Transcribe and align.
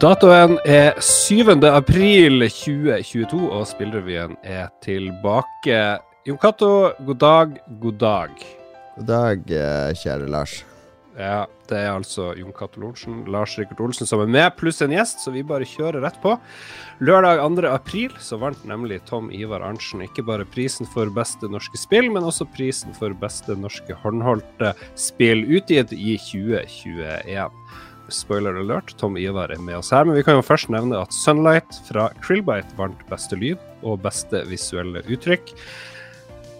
Datoen 0.00 0.54
er 0.64 0.94
7. 1.04 1.50
april 1.68 2.46
2022, 2.48 3.40
og 3.52 3.66
spillrevyen 3.68 4.32
er 4.40 4.70
tilbake. 4.80 5.80
Jon 6.24 6.38
Cato, 6.40 6.70
god 7.04 7.18
dag, 7.20 7.58
god 7.82 7.98
dag. 8.00 8.46
God 8.94 9.10
dag, 9.10 9.42
eh, 9.52 9.90
kjære 10.00 10.30
Lars. 10.32 10.62
Ja, 11.18 11.44
det 11.68 11.76
er 11.76 11.90
altså 11.90 12.30
Jon 12.38 12.54
Cato 12.56 12.80
Lorentzen, 12.80 13.26
Lars 13.28 13.58
Rikard 13.58 13.82
Olsen 13.84 14.08
som 14.08 14.22
er 14.24 14.32
med, 14.32 14.56
pluss 14.56 14.80
en 14.80 14.94
gjest, 14.94 15.20
så 15.20 15.34
vi 15.34 15.44
bare 15.44 15.68
kjører 15.68 16.00
rett 16.00 16.16
på. 16.22 16.32
Lørdag 17.04 17.44
2. 17.44 17.68
april 17.68 18.16
så 18.24 18.40
vant 18.40 18.64
nemlig 18.64 19.02
Tom 19.04 19.28
Ivar 19.28 19.60
Arntzen 19.60 20.00
ikke 20.06 20.24
bare 20.24 20.48
prisen 20.48 20.88
for 20.88 21.12
beste 21.12 21.44
norske 21.52 21.76
spill, 21.76 22.08
men 22.08 22.24
også 22.24 22.48
prisen 22.56 22.96
for 22.96 23.12
beste 23.12 23.52
norske 23.52 24.00
håndholdte 24.00 24.72
spill 24.96 25.44
utgitt 25.44 25.92
i 25.92 26.16
2021 26.16 27.52
spoiler 28.14 28.58
alert, 28.60 28.94
Tom 29.00 29.16
Ivar 29.20 29.52
er 29.54 29.62
med 29.62 29.78
oss 29.78 29.92
her. 29.94 30.06
Men 30.06 30.18
vi 30.18 30.24
kan 30.26 30.38
jo 30.38 30.46
først 30.46 30.70
nevne 30.72 30.98
at 31.00 31.14
Sunlight 31.14 31.80
fra 31.88 32.08
Krillbite 32.24 32.76
vant 32.78 33.00
beste 33.10 33.38
lyd 33.38 33.60
og 33.86 34.02
beste 34.04 34.42
visuelle 34.50 35.02
uttrykk. 35.06 35.54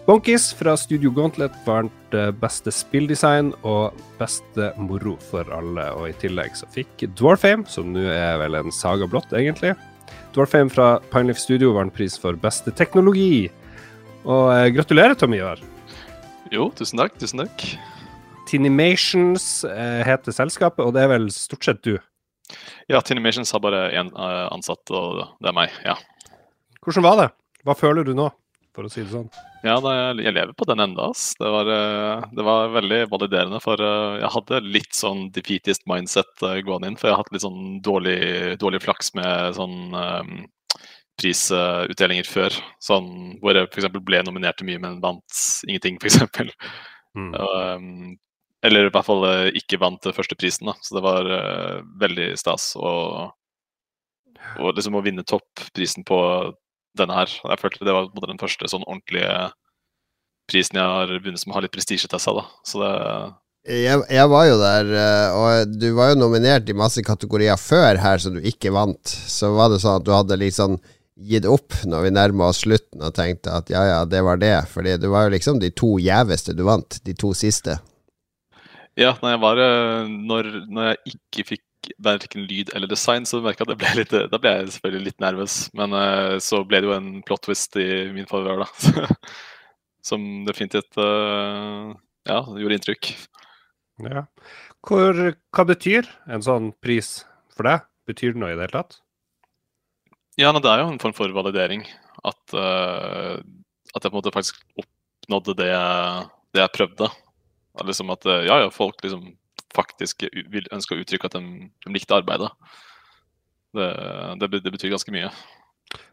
Bonkies 0.07 0.49
fra 0.57 0.73
Studio 0.79 1.11
Gauntlet 1.13 1.53
vant 1.67 2.15
eh, 2.17 2.31
beste 2.41 2.73
spilldesign 2.73 3.51
og 3.61 3.99
beste 4.17 4.71
moro 4.81 5.13
for 5.29 5.47
alle. 5.53 5.85
Og 5.99 6.09
i 6.09 6.17
tillegg 6.23 6.57
så 6.57 6.69
fikk 6.73 7.05
Dwarfame, 7.19 7.69
som 7.69 7.93
nå 7.93 8.07
er 8.09 8.39
vel 8.41 8.57
en 8.57 8.73
saga 8.73 9.07
blått, 9.09 9.29
egentlig. 9.37 9.75
Dwarfame 10.33 10.73
fra 10.73 10.95
Pineleaf 11.13 11.39
Studio 11.39 11.75
vant 11.77 11.93
pris 11.93 12.17
for 12.19 12.39
beste 12.39 12.73
teknologi. 12.73 13.45
Og 14.25 14.49
eh, 14.55 14.71
gratulerer, 14.73 15.13
Tom 15.15 15.37
Ivar. 15.37 15.61
Jo, 16.51 16.71
tusen 16.75 16.99
takk. 16.99 17.15
Tusen 17.21 17.45
takk. 17.45 17.69
Tinimations 18.47 19.63
eh, 19.63 20.01
heter 20.07 20.35
selskapet, 20.35 20.83
og 20.85 20.95
det 20.95 21.05
er 21.05 21.11
vel 21.13 21.29
stort 21.33 21.67
sett 21.67 21.83
du? 21.85 21.95
Ja, 22.91 23.01
Tinimations 23.01 23.51
har 23.55 23.61
bare 23.63 23.85
én 23.95 24.11
uh, 24.15 24.47
ansatt, 24.51 24.83
og 24.91 25.21
det 25.39 25.51
er 25.51 25.55
meg. 25.55 25.75
Ja. 25.87 25.95
Hvordan 26.83 27.05
var 27.05 27.19
det? 27.21 27.27
Hva 27.67 27.75
føler 27.77 28.07
du 28.07 28.11
nå, 28.17 28.27
for 28.75 28.87
å 28.87 28.91
si 28.91 29.03
det 29.05 29.13
sånn? 29.13 29.29
Ja, 29.61 29.77
jeg 30.17 30.33
lever 30.33 30.55
på 30.57 30.65
den 30.67 30.81
enda. 30.83 31.11
ass. 31.13 31.35
Det 31.39 31.51
var, 31.53 31.69
uh, 31.69 32.25
det 32.33 32.45
var 32.47 32.73
veldig 32.75 33.01
validerende. 33.11 33.61
For 33.63 33.79
jeg 33.79 34.31
hadde 34.35 34.63
litt 34.65 34.97
sånn 34.97 35.27
defeatist 35.35 35.85
mindset 35.89 36.41
gående 36.65 36.91
inn. 36.91 36.97
For 36.99 37.07
jeg 37.07 37.15
har 37.15 37.23
hatt 37.23 37.31
litt 37.35 37.45
sånn 37.45 37.77
dårlig, 37.85 38.57
dårlig 38.59 38.81
flaks 38.83 39.13
med 39.15 39.55
sånn 39.59 39.93
um, 39.93 40.33
prisutdelinger 41.21 42.27
før. 42.27 42.57
Sånn 42.83 43.37
hvor 43.41 43.55
jeg 43.55 43.69
f.eks. 43.69 43.91
ble 44.01 44.23
nominert 44.25 44.59
til 44.59 44.67
mye, 44.71 44.81
men 44.81 44.99
vant 45.03 45.43
ingenting, 45.67 46.01
f.eks. 46.01 46.19
Mm. 47.11 47.33
Um, 47.35 48.17
eller 48.65 48.87
i 48.87 48.93
hvert 48.93 49.07
fall 49.07 49.25
eh, 49.29 49.47
ikke 49.57 49.79
vant 49.81 50.09
førsteprisen, 50.15 50.69
da. 50.69 50.75
Så 50.85 50.97
det 50.97 51.05
var 51.05 51.27
uh, 51.27 51.81
veldig 52.01 52.31
stas 52.39 52.71
å, 52.77 52.91
å, 54.59 54.73
liksom 54.77 54.99
å 54.99 55.03
vinne 55.05 55.25
topprisen 55.27 56.05
på 56.07 56.19
denne 56.97 57.17
her. 57.17 57.33
Jeg 57.53 57.61
følte 57.61 57.87
det 57.87 57.95
var 57.95 58.11
den 58.29 58.41
første 58.41 58.69
sånn 58.69 58.85
ordentlige 58.85 59.51
prisen 60.51 60.77
jeg 60.77 60.93
har 60.97 61.13
vunnet 61.23 61.41
som 61.41 61.55
har 61.55 61.63
litt 61.65 61.73
prestisje 61.73 62.09
til 62.11 62.21
seg. 62.21 62.37
da. 62.37 62.45
Så 62.67 62.83
det 62.83 62.91
jeg, 63.61 63.99
jeg, 64.09 64.25
var 64.25 64.47
jo 64.47 64.55
der, 64.57 64.87
eh, 64.97 65.35
og 65.37 65.75
du 65.77 65.91
var 65.93 66.11
jo 66.11 66.21
nominert 66.23 66.69
i 66.69 66.77
masse 66.77 67.03
kategorier 67.05 67.59
før 67.61 67.99
her 68.01 68.21
som 68.21 68.33
du 68.33 68.41
ikke 68.41 68.73
vant. 68.73 69.05
Så 69.05 69.51
var 69.53 69.69
det 69.69 69.83
sånn 69.83 69.99
at 69.99 70.07
du 70.07 70.11
hadde 70.15 70.49
sånn 70.55 70.79
gitt 71.21 71.45
opp 71.45 71.75
når 71.85 72.07
vi 72.07 72.13
nærma 72.15 72.47
oss 72.49 72.63
slutten 72.63 73.03
og 73.05 73.13
tenkte 73.13 73.53
at 73.53 73.69
ja, 73.69 73.83
ja, 73.85 73.99
det 74.09 74.23
var 74.25 74.41
det. 74.41 74.55
Fordi 74.71 74.97
det 74.97 75.11
var 75.13 75.27
jo 75.27 75.35
liksom 75.35 75.61
de 75.61 75.69
to 75.77 75.93
gjeveste 76.01 76.57
du 76.57 76.65
vant, 76.65 76.97
de 77.05 77.13
to 77.13 77.35
siste. 77.37 77.77
Ja, 78.99 79.13
når 79.21 79.35
jeg, 79.35 79.39
var, 79.39 79.61
eh, 79.63 80.09
når, 80.31 80.49
når 80.67 80.89
jeg 80.89 81.13
ikke 81.15 81.45
fikk 81.53 81.67
verken 82.03 82.45
lyd 82.45 82.71
eller 82.75 82.89
design, 82.91 83.25
så 83.25 83.39
merka 83.41 83.63
jeg 83.63 83.73
at 83.73 83.79
ble 83.81 83.93
litt, 84.01 84.15
da 84.31 84.39
ble 84.41 84.53
jeg 84.57 84.73
selvfølgelig 84.75 85.07
litt 85.07 85.23
nervøs. 85.23 85.57
Men 85.77 85.95
uh, 85.95 86.35
så 86.43 86.61
ble 86.67 86.81
det 86.81 86.89
jo 86.89 86.97
en 86.97 87.11
plot 87.27 87.45
twist 87.47 87.77
i 87.79 87.87
min 88.15 88.29
favør, 88.29 88.65
da. 88.65 89.07
Som 90.07 90.45
definitivt 90.47 90.97
uh, 90.97 91.93
ja, 92.27 92.41
gjorde 92.41 92.77
inntrykk. 92.79 93.13
Ja. 94.07 94.25
Hvor, 94.87 95.17
hva 95.53 95.65
betyr 95.69 96.09
en 96.31 96.43
sånn 96.45 96.71
pris 96.81 97.21
for 97.53 97.69
deg? 97.69 97.87
Betyr 98.09 98.33
det 98.33 98.41
noe 98.41 98.53
i 98.53 98.57
det 98.57 98.65
hele 98.65 98.81
tatt? 98.81 98.99
Ja, 100.39 100.49
det 100.55 100.67
er 100.67 100.81
jo 100.81 100.89
en 100.89 101.01
form 101.01 101.13
for 101.13 101.33
validering. 101.35 101.85
At, 102.25 102.41
uh, 102.55 103.37
at 103.37 104.01
jeg 104.01 104.09
på 104.09 104.15
en 104.15 104.19
måte 104.19 104.33
faktisk 104.33 104.61
oppnådde 104.81 105.57
det 105.61 105.69
jeg, 105.69 106.31
det 106.55 106.65
jeg 106.65 106.75
prøvde. 106.77 107.11
Liksom 107.87 108.11
at 108.13 108.27
eh, 108.29 108.45
ja, 108.49 108.59
ja, 108.65 108.69
folk 108.73 109.01
liksom 109.03 109.33
faktisk 109.71 110.25
vil 110.51 110.67
ønske 110.75 110.97
å 110.97 111.01
uttrykke 111.01 111.29
at 111.29 111.37
de, 111.37 111.69
de 111.85 111.95
likte 111.95 112.17
arbeidet. 112.17 112.51
Det, 113.71 113.87
det, 114.41 114.49
det, 114.59 114.71
betyr 114.73 114.91
ganske 114.91 115.13
mye. 115.15 115.31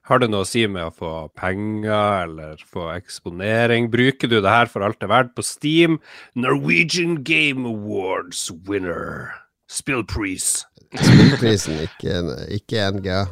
Har 0.06 0.22
det 0.22 0.28
noe 0.30 0.44
å 0.44 0.48
si 0.48 0.62
med 0.70 0.86
å 0.86 0.94
få 0.94 1.12
penger 1.38 2.24
eller 2.24 2.62
få 2.62 2.88
eksponering? 2.94 3.90
Bruker 3.90 4.30
du 4.30 4.38
det 4.38 4.52
her 4.52 4.70
for 4.70 4.86
alt 4.86 5.00
det 5.02 5.08
er 5.08 5.14
verdt 5.14 5.34
på 5.34 5.44
Steam? 5.46 5.98
Norwegian 6.38 7.18
Game 7.26 7.66
Awards 7.68 8.46
winner. 8.66 9.34
Spillpris. 9.68 10.62
Spillprisen, 10.94 11.82
ikke, 11.84 12.22
ikke 12.56 12.86
NGA. 12.96 13.24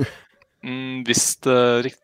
mm, 0.66 1.04
hvis 1.08 1.28
det 1.46 1.94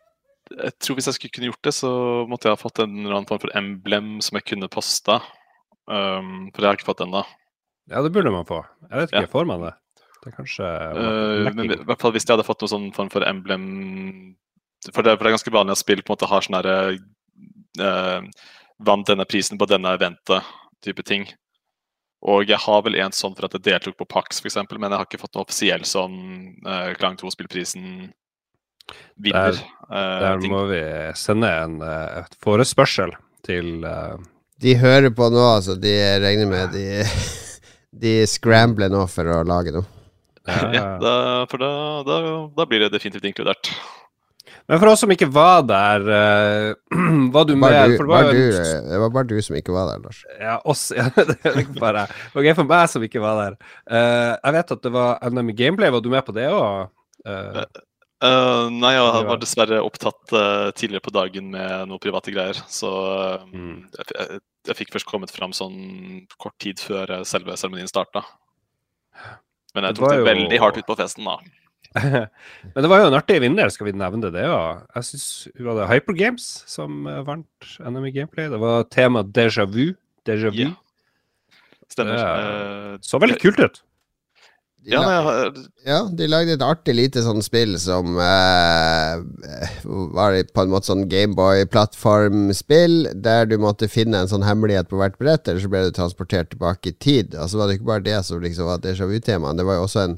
jeg 0.49 0.73
tror 0.81 0.97
hvis 0.97 1.05
jeg 1.09 1.17
skulle 1.17 1.33
kunne 1.35 1.49
gjort 1.51 1.67
det, 1.67 1.73
så 1.77 1.89
måtte 2.29 2.49
jeg 2.49 2.55
ha 2.55 2.59
fått 2.59 2.81
en 2.81 2.95
eller 3.03 3.19
annen 3.19 3.29
form 3.29 3.41
for 3.43 3.53
emblem 3.57 4.17
som 4.25 4.39
jeg 4.39 4.47
kunne 4.49 4.71
posta. 4.71 5.19
Um, 5.89 6.49
for 6.53 6.61
det 6.61 6.67
har 6.67 6.75
jeg 6.75 6.81
ikke 6.81 6.91
fått 6.91 7.05
ennå. 7.05 7.23
Ja, 7.89 8.03
det 8.05 8.11
burde 8.13 8.33
man 8.33 8.45
få. 8.45 8.61
Jeg 8.85 9.01
vet 9.01 9.13
ikke, 9.13 9.25
ja. 9.25 9.31
får 9.31 9.49
man 9.49 9.65
det? 9.65 9.73
Det 10.19 10.29
er 10.29 10.35
kanskje 10.35 10.69
uh, 10.99 11.47
men, 11.47 11.61
I 11.63 11.77
hvert 11.87 12.01
fall 12.01 12.11
hvis 12.11 12.25
jeg 12.27 12.33
hadde 12.35 12.43
fått 12.43 12.65
noen 12.65 12.73
sånn 12.73 12.87
form 12.91 13.07
for 13.13 13.23
emblem 13.23 13.67
For 14.91 14.99
det, 14.99 15.13
for 15.15 15.23
det 15.23 15.29
er 15.29 15.35
ganske 15.37 15.53
vanlig 15.55 15.77
at 15.77 15.79
spill 15.79 16.01
på 16.03 16.11
en 16.11 16.17
måte 16.17 16.27
har 16.27 16.43
sånn 16.43 16.57
herre 16.59 16.73
uh, 17.79 18.49
Vant 18.83 19.07
denne 19.07 19.25
prisen 19.27 19.59
på 19.59 19.67
denne 19.67 19.91
eventet-type 19.97 21.03
ting. 21.07 21.25
Og 22.29 22.47
jeg 22.47 22.59
har 22.63 22.83
vel 22.85 22.95
en 22.99 23.15
sånn 23.15 23.33
for 23.35 23.47
at 23.47 23.57
jeg 23.57 23.65
deltok 23.65 23.97
på 23.99 24.07
Pax, 24.07 24.39
f.eks., 24.39 24.55
men 24.71 24.85
jeg 24.87 24.99
har 25.01 25.07
ikke 25.07 25.19
fått 25.19 25.35
noe 25.35 25.43
offisiell 25.43 25.83
sånn 25.87 26.15
uh, 26.63 26.93
Klang 26.99 27.17
2-spillprisen 27.19 28.07
vinner. 29.19 29.59
Der, 29.89 30.23
der 30.23 30.47
må 30.51 30.63
vi 30.71 30.79
sende 31.19 31.51
en 31.59 31.75
uh, 31.83 32.23
forespørsel 32.43 33.11
til 33.47 33.83
uh, 33.83 34.15
de 34.59 34.75
hører 34.79 35.13
på 35.15 35.29
nå, 35.31 35.45
altså. 35.55 35.77
De 35.79 35.93
regner 36.23 36.49
med 36.49 36.75
de, 36.75 37.05
de 38.03 38.17
scrambler 38.29 38.91
nå 38.91 39.05
for 39.11 39.29
å 39.31 39.41
lage 39.47 39.75
noe. 39.75 39.87
Ja, 40.49 40.95
da, 40.97 41.13
for 41.51 41.61
da, 41.61 41.71
da, 42.07 42.19
da, 42.57 42.65
blir 42.65 42.81
det 42.81 42.93
definitivt 42.95 43.27
inkludert. 43.29 43.69
Men 44.69 44.79
for 44.81 44.91
oss 44.91 45.01
som 45.01 45.11
ikke 45.13 45.27
var 45.33 45.63
der, 45.65 46.05
uh, 46.05 46.99
var 47.35 47.45
du 47.49 47.55
med? 47.57 47.73
Du, 47.93 47.97
for 47.97 48.05
det, 48.05 48.11
var 48.11 48.27
var 48.29 48.37
du, 48.37 48.57
det 48.89 49.01
var 49.03 49.13
bare 49.13 49.29
du 49.29 49.35
som 49.45 49.57
ikke 49.57 49.73
var 49.73 49.91
der, 49.91 50.01
Lars. 50.05 50.23
Ja, 50.41 50.55
oss. 50.61 50.87
Ja, 50.95 51.07
det 51.29 51.37
er 51.41 51.61
ikke 51.63 51.77
bare 51.81 52.07
Ok, 52.33 52.49
for 52.53 52.65
meg 52.69 52.89
som 52.91 53.05
ikke 53.05 53.21
var 53.23 53.43
der. 53.43 53.59
Uh, 53.89 54.33
jeg 54.33 54.57
vet 54.59 54.73
at 54.77 54.87
det 54.87 54.93
var 54.93 55.29
NM 55.29 55.53
Gameplay, 55.57 55.93
var 55.93 56.05
du 56.05 56.11
med 56.13 56.25
på 56.25 56.35
det 56.37 56.49
òg? 56.53 56.89
Uh, 57.27 57.63
Uh, 58.19 58.67
nei, 58.67 58.89
jeg 58.97 59.27
var 59.29 59.37
dessverre 59.39 59.77
opptatt 59.79 60.33
uh, 60.35 60.69
tidligere 60.75 61.05
på 61.05 61.13
dagen 61.15 61.53
med 61.53 61.87
noen 61.87 62.01
private 62.03 62.33
greier. 62.35 62.57
Så 62.67 62.89
uh, 62.91 63.45
mm. 63.47 63.77
jeg, 63.95 64.07
jeg, 64.11 64.41
jeg, 64.67 64.77
fikk 64.81 64.93
først 64.95 65.07
kommet 65.09 65.31
fram 65.33 65.53
sånn 65.55 66.25
kort 66.41 66.57
tid 66.61 66.81
før 66.81 67.21
selve 67.27 67.55
seremonien 67.59 67.89
starta. 67.89 68.25
Men 69.75 69.87
jeg 69.87 69.99
tok 69.99 70.09
det, 70.09 70.11
det 70.11 70.21
jo... 70.21 70.27
veldig 70.27 70.59
hardt 70.63 70.81
ut 70.81 70.89
på 70.89 70.97
festen, 70.99 71.29
da. 71.29 71.37
Men 72.73 72.83
det 72.85 72.89
var 72.91 73.01
jo 73.01 73.09
en 73.09 73.17
artig 73.17 73.39
vinner, 73.41 73.71
skal 73.73 73.89
vi 73.89 73.95
nevne 73.97 74.29
det 74.33 74.45
òg. 74.45 74.83
Jeg 74.97 75.07
syns 75.09 75.27
hun 75.55 75.71
hadde 75.71 75.89
Hyper 75.89 76.17
Games 76.17 76.47
som 76.69 77.07
vant 77.25 77.71
NM 77.81 78.09
i 78.09 78.13
Gameplay. 78.19 78.49
Det 78.51 78.61
var 78.61 78.85
tema 78.93 79.23
déjà 79.25 79.65
vu. 79.69 79.95
Déjà 80.27 80.53
vu. 80.53 80.67
Ja. 80.67 80.73
Stemmer. 81.89 82.19
Det 82.19 83.09
så 83.09 83.17
veldig 83.21 83.39
kult 83.41 83.61
ut. 83.63 83.81
De 84.79 84.93
ja, 84.93 85.01
lag, 85.03 85.57
ja, 85.83 85.97
de 86.07 86.27
lagde 86.29 86.53
et 86.55 86.63
artig 86.63 86.93
lite 86.95 87.19
sånn 87.25 87.43
spill 87.43 87.73
som 87.83 88.15
eh, 88.23 89.19
var 90.15 90.37
på 90.55 90.63
en 90.63 90.71
måte 90.71 90.87
sånn 90.87 91.03
Gameboy-plattformspill, 91.11 93.09
der 93.11 93.49
du 93.51 93.57
måtte 93.59 93.89
finne 93.91 94.21
en 94.23 94.31
sånn 94.31 94.45
hemmelighet 94.47 94.87
på 94.87 95.01
hvert 95.01 95.19
brett, 95.19 95.49
eller 95.51 95.59
så 95.59 95.71
ble 95.71 95.83
du 95.83 95.91
transportert 95.97 96.53
tilbake 96.53 96.93
i 96.93 96.95
tid. 96.95 97.35
Altså 97.35 97.59
var 97.59 97.67
det 97.67 97.75
ikke 97.77 97.89
bare 97.91 98.05
det 98.07 98.21
som 98.23 98.39
liksom 98.39 98.71
var 98.71 98.79
déjà 98.85 99.09
vu-temaet, 99.09 99.59
det 99.59 99.67
var 99.67 99.81
jo 99.81 99.83
også 99.89 100.05
en, 100.05 100.15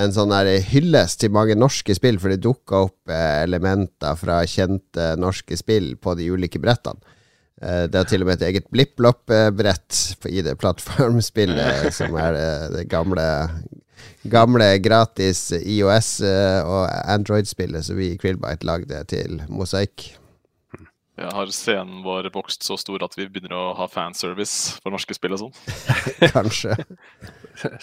en 0.00 0.16
sånn 0.16 0.32
hyllest 0.72 1.20
til 1.20 1.36
mange 1.36 1.58
norske 1.60 1.92
spill, 1.98 2.16
for 2.22 2.32
det 2.32 2.40
dukka 2.48 2.86
opp 2.88 3.12
eh, 3.12 3.42
elementer 3.44 4.16
fra 4.16 4.40
kjente 4.48 5.12
norske 5.20 5.60
spill 5.60 5.98
på 6.00 6.16
de 6.16 6.32
ulike 6.32 6.62
brettene. 6.64 7.20
Uh, 7.62 7.84
det 7.86 8.00
er 8.00 8.08
til 8.10 8.24
og 8.24 8.26
med 8.26 8.40
et 8.40 8.48
eget 8.48 8.64
blipp-blopp-brett 8.74 10.26
i 10.32 10.40
det 10.42 10.56
plattformspillet, 10.58 11.92
som 11.94 12.16
er 12.18 12.40
det 12.72 12.88
gamle 12.90 13.28
gamle 14.24 14.78
gratis 14.82 15.50
IOS- 15.58 16.22
eh, 16.26 16.60
og 16.64 16.88
Android-spillet 17.10 17.84
som 17.86 17.98
vi 17.98 18.12
i 18.12 18.18
Krillbite 18.20 18.66
lagde 18.68 19.04
til 19.10 19.42
Mosaikk. 19.48 20.10
Jeg 21.22 21.28
har 21.36 21.50
scenen 21.52 22.00
vår 22.02 22.30
vokst 22.32 22.64
så 22.64 22.78
stor 22.80 23.04
at 23.04 23.14
vi 23.18 23.28
begynner 23.28 23.54
å 23.54 23.72
ha 23.76 23.86
fanservice 23.90 24.78
for 24.80 24.94
norske 24.94 25.14
spill 25.14 25.36
og 25.36 25.42
sånn. 25.44 25.56
Kanskje. 26.36 26.76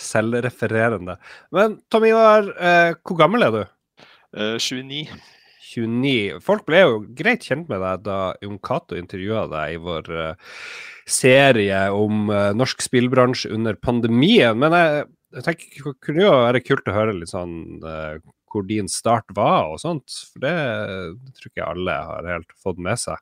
Selvrefererende. 0.01 1.19
Men 1.55 1.77
Tom 1.93 2.07
Ivar, 2.09 2.49
eh, 2.57 2.95
hvor 3.05 3.19
gammel 3.21 3.45
er 3.45 3.53
du? 3.53 3.61
Eh, 4.33 4.57
29. 4.57 5.05
29. 5.69 6.39
Folk 6.41 6.65
ble 6.67 6.81
jo 6.81 7.01
greit 7.17 7.45
kjent 7.45 7.69
med 7.69 7.83
deg 7.83 8.05
da 8.07 8.19
Jon 8.41 8.57
Cato 8.65 8.97
intervjua 8.97 9.45
deg 9.51 9.75
i 9.75 9.81
vår 9.83 10.09
eh, 10.23 10.55
serie 11.09 11.87
om 11.93 12.29
uh, 12.29 12.51
norsk 12.53 12.83
spillbransje 12.85 13.49
under 13.53 13.77
pandemien. 13.81 14.57
Men 14.61 14.75
jeg, 14.77 15.07
jeg 15.35 15.45
tenker 15.45 15.89
det 15.89 15.95
kunne 16.05 16.23
jo 16.25 16.33
være 16.33 16.61
kult 16.65 16.89
å 16.89 16.95
høre 16.95 17.15
litt 17.17 17.31
sånn 17.31 17.55
uh, 17.85 18.17
hvor 18.49 18.65
din 18.65 18.89
start 18.89 19.29
var 19.37 19.69
og 19.69 19.81
sånt. 19.81 20.09
For 20.31 20.45
det, 20.45 20.53
det 21.21 21.35
tror 21.37 21.51
ikke 21.51 21.67
alle 21.69 21.97
har 22.09 22.29
helt 22.33 22.55
fått 22.63 22.81
med 22.81 22.97
seg. 23.01 23.19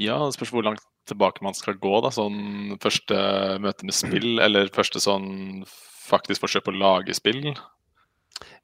Ja, 0.00 0.18
det 0.20 0.34
spørs 0.36 0.52
hvor 0.52 0.66
langt 0.66 0.84
tilbake 1.08 1.44
man 1.44 1.56
skal 1.56 1.78
gå. 1.80 1.94
da, 2.04 2.10
sånn 2.12 2.76
Første 2.82 3.16
møte 3.62 3.86
med 3.86 3.96
spill, 3.96 4.38
eller 4.44 4.72
første 4.74 5.00
sånn 5.02 5.64
faktisk 6.04 6.44
forsøk 6.44 6.66
på 6.66 6.74
å 6.74 6.80
lage 6.80 7.16
spill. 7.16 7.54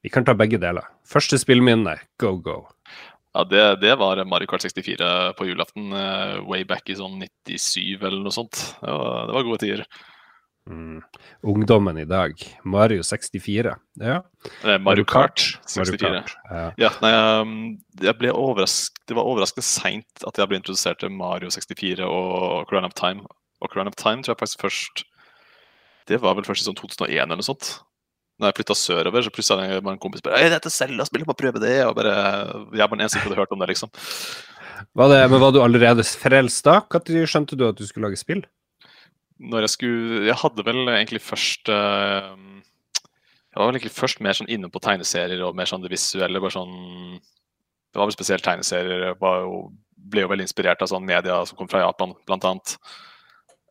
Vi 0.05 0.13
kan 0.13 0.27
ta 0.27 0.35
begge 0.37 0.61
deler. 0.61 0.89
Første 1.09 1.39
spillminne, 1.41 1.97
go, 2.21 2.35
go. 2.43 2.59
Ja, 3.31 3.45
det, 3.47 3.65
det, 3.85 3.93
var 4.01 4.19
Mario 4.27 4.51
Kart 4.51 4.65
64 4.67 5.11
på 5.39 5.47
julaften, 5.47 5.93
uh, 5.95 6.41
way 6.51 6.65
back 6.67 6.91
i 6.91 6.99
sånn 6.99 7.21
97 7.23 8.01
eller 8.01 8.19
noe 8.25 8.35
sånt. 8.35 8.65
Det 8.81 8.91
var, 8.91 9.29
det 9.29 9.37
var 9.37 9.47
gode 9.47 9.63
tider. 9.63 9.85
Mm. 10.71 11.03
Ungdommen 11.51 11.99
i 11.99 12.07
dag. 12.07 12.39
Mario 12.65 13.03
64. 13.03 13.75
Ja. 14.01 14.21
Eh, 14.65 14.79
Mario 14.79 15.05
Kart 15.05 15.43
64. 15.67 15.83
Mario 15.83 15.99
Kart, 15.99 16.35
ja. 16.51 16.65
ja 16.79 16.91
nei, 17.03 17.13
um, 17.43 17.55
jeg 18.01 18.17
ble 18.21 18.31
det 18.31 19.19
var 19.19 19.27
overraskende 19.27 19.67
seint 19.67 20.27
at 20.27 20.39
jeg 20.39 20.51
ble 20.51 20.61
introdusert 20.61 21.03
til 21.03 21.11
Mario 21.11 21.51
64 21.51 22.07
og 22.07 22.71
Crown 22.71 22.87
of 22.87 22.95
Time. 22.99 23.27
Og 23.61 23.73
Crown 23.73 23.91
of 23.91 23.99
Time 23.99 24.23
tror 24.23 24.37
jeg 24.37 24.41
faktisk 24.41 24.63
først 24.63 25.03
Det 26.09 26.17
var 26.23 26.33
vel 26.39 26.47
først 26.47 26.63
i 26.63 26.71
sånn 26.71 26.79
2001 26.79 27.19
eller 27.19 27.37
noe 27.37 27.45
sånt 27.45 27.75
når 28.41 28.49
jeg 28.49 28.57
flytta 28.57 28.77
sørover, 28.79 29.25
så 29.25 29.33
plutselig 29.35 29.83
var 29.85 29.93
en 29.93 30.01
kompis 30.01 30.23
bare 30.25 30.39
'Det 30.41 30.57
heter 30.57 30.73
Selda-spill, 30.73 31.27
må 31.29 31.37
prøve 31.37 31.61
det.' 31.61 31.85
Og 31.85 31.95
bare, 31.95 32.15
jeg 32.73 32.89
var 32.89 32.97
den 32.97 33.05
eneste 33.05 33.21
som 33.21 33.29
hadde 33.29 33.37
hørt 33.37 33.53
om 33.53 33.61
det, 33.61 33.69
liksom. 33.69 33.91
Var 34.97 35.09
det, 35.13 35.31
men 35.31 35.41
var 35.41 35.53
du 35.53 35.61
allerede 35.61 36.01
frelst 36.01 36.65
da? 36.65 36.81
Når 36.81 37.29
skjønte 37.29 37.57
du 37.57 37.69
at 37.69 37.77
du 37.77 37.85
skulle 37.87 38.09
lage 38.09 38.17
spill? 38.17 38.41
Når 39.41 39.65
jeg 39.65 39.73
skulle 39.73 40.25
Jeg 40.29 40.37
hadde 40.43 40.65
vel 40.67 40.83
egentlig 40.93 41.23
først 41.25 41.71
uh, 41.73 42.35
Jeg 42.37 43.57
var 43.57 43.67
vel 43.67 43.79
egentlig 43.79 43.97
først 43.97 44.21
mer 44.25 44.37
sånn 44.37 44.51
inne 44.53 44.69
på 44.73 44.83
tegneserier 44.85 45.45
og 45.47 45.57
mer 45.57 45.71
sånn 45.71 45.85
det 45.85 45.93
visuelle. 45.93 46.43
bare 46.43 46.57
sånn 46.59 46.75
Det 47.19 47.99
var 47.99 48.11
vel 48.11 48.17
spesielt 48.17 48.45
tegneserier. 48.47 49.07
Jeg 49.09 49.17
jo, 49.21 49.63
ble 50.11 50.27
jo 50.27 50.33
veldig 50.33 50.47
inspirert 50.47 50.83
av 50.85 50.93
sånn 50.93 51.07
media 51.07 51.41
som 51.49 51.59
kom 51.59 51.71
fra 51.71 51.83
Japan, 51.83 52.13
blant 52.29 52.47
annet. 52.47 52.77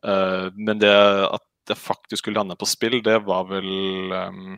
Uh, 0.04 0.50
men 0.56 0.80
det 0.80 0.90
at 0.90 1.46
jeg 1.70 1.78
faktisk 1.78 2.24
skulle 2.24 2.40
lande 2.40 2.56
på 2.58 2.68
spill, 2.68 2.98
det 3.04 3.18
var 3.26 3.46
vel 3.50 4.12
um, 4.12 4.56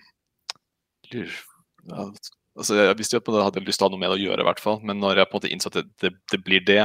altså 2.56 2.76
Jeg 2.78 2.98
visste 2.98 3.16
jo 3.16 3.22
at 3.22 3.30
jeg 3.34 3.46
hadde 3.48 3.64
lyst 3.66 3.80
til 3.80 3.86
å 3.86 3.90
ha 3.90 3.94
noe 3.94 4.02
med 4.02 4.12
det 4.12 4.18
å 4.20 4.22
gjøre, 4.22 4.44
i 4.44 4.48
hvert 4.48 4.62
fall. 4.62 4.78
Men 4.86 5.00
når 5.02 5.20
jeg 5.20 5.30
på 5.30 5.36
en 5.36 5.40
måte 5.40 5.52
innså 5.52 5.72
at 5.72 5.80
det, 5.80 5.86
det, 6.02 6.12
det, 6.32 6.40
blir 6.44 6.64
det 6.64 6.80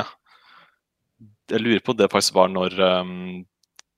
Jeg 1.52 1.62
lurer 1.62 1.84
på 1.84 1.94
om 1.94 2.00
det 2.02 2.12
faktisk 2.12 2.36
var 2.38 2.52
når 2.52 2.76
um, 2.82 3.46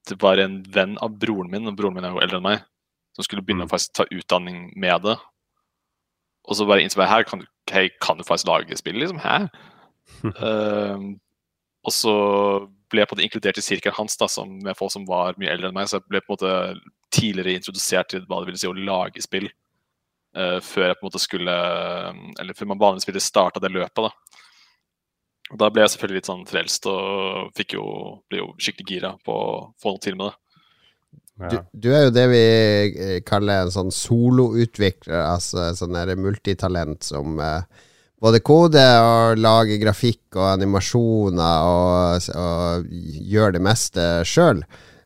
det 0.08 0.18
var 0.22 0.40
en 0.42 0.62
venn 0.74 0.96
av 1.04 1.18
broren 1.20 1.52
min, 1.52 1.68
og 1.68 1.78
broren 1.78 1.98
min 1.98 2.08
er 2.08 2.16
jo 2.16 2.22
eldre 2.24 2.40
enn 2.40 2.48
meg, 2.48 2.64
som 3.18 3.26
skulle 3.26 3.44
begynne 3.46 3.68
mm. 3.68 3.70
å 3.70 3.74
faktisk 3.74 3.98
ta 4.00 4.08
utdanning 4.14 4.70
med 4.80 5.04
det. 5.06 5.18
Og 6.50 6.58
så 6.58 6.66
bare 6.70 6.84
innså 6.86 7.02
jeg 7.04 7.12
her 7.12 7.26
kan 7.28 7.44
du, 7.44 7.48
hey, 7.72 7.92
kan 8.02 8.18
du 8.18 8.26
faktisk 8.26 8.50
lage 8.50 8.78
spill, 8.80 9.00
liksom. 9.02 9.20
Hæ? 9.22 9.50
uh, 10.26 11.10
og 11.86 11.94
så 11.96 12.14
ble 12.90 13.04
jeg 13.04 13.10
på 13.10 13.16
måte 13.16 13.26
inkludert 13.28 13.60
i 13.62 13.64
sirkelen 13.64 13.98
hans 14.00 14.18
da, 14.18 14.28
som, 14.32 14.56
med 14.66 14.78
folk 14.78 14.94
som 14.94 15.06
var 15.10 15.38
mye 15.40 15.52
eldre 15.54 15.70
enn 15.70 15.78
meg. 15.78 15.90
Så 15.90 16.00
jeg 16.00 16.08
ble 16.10 16.24
på 16.24 16.34
en 16.34 16.38
måte 16.38 16.54
tidligere 17.14 17.58
introdusert 17.60 18.10
til 18.14 18.26
hva 18.26 18.42
det 18.42 18.50
ville 18.50 18.62
si 18.62 18.70
å 18.70 18.78
lage 18.78 19.24
spill. 19.26 19.50
Uh, 20.38 20.58
før 20.62 20.90
jeg 20.90 20.98
på 20.98 21.02
en 21.02 21.08
måte 21.08 21.20
skulle 21.24 21.54
Eller 22.38 22.54
før 22.54 22.68
man 22.70 22.78
vanligvis 22.78 23.08
ville 23.10 23.22
starta 23.24 23.62
det 23.62 23.72
løpet. 23.74 24.04
da. 24.06 24.44
Og 25.50 25.58
Da 25.58 25.72
ble 25.74 25.82
jeg 25.84 25.96
selvfølgelig 25.96 26.22
litt 26.22 26.30
sånn 26.30 26.46
frelst 26.50 26.86
og 26.90 27.50
fikk 27.58 27.76
jo, 27.80 27.88
ble 28.30 28.44
jo 28.44 28.52
skikkelig 28.62 28.90
gira 28.90 29.16
på 29.26 29.34
å 29.34 29.50
få 29.82 29.96
noe 29.96 30.04
til 30.04 30.20
med 30.20 30.30
det. 30.30 30.38
Du, 31.40 31.56
du, 31.72 31.88
er 31.96 32.02
jo 32.04 32.12
det 32.12 32.26
vi 32.28 32.40
eh, 32.44 33.20
kaller 33.24 33.64
en 33.64 33.72
sånn 33.72 33.94
soloutvikler, 33.96 35.22
altså 35.24 35.70
sånn 35.78 35.96
multitalent 36.20 37.08
som 37.08 37.40
eh, 37.40 37.86
både 38.20 38.42
koder 38.44 39.00
og 39.00 39.40
lager 39.40 39.80
grafikk 39.80 40.36
og 40.36 40.50
animasjoner 40.50 41.70
og, 41.70 42.28
og 42.36 42.92
gjør 43.32 43.56
det 43.56 43.64
meste 43.64 44.08
sjøl. 44.28 44.66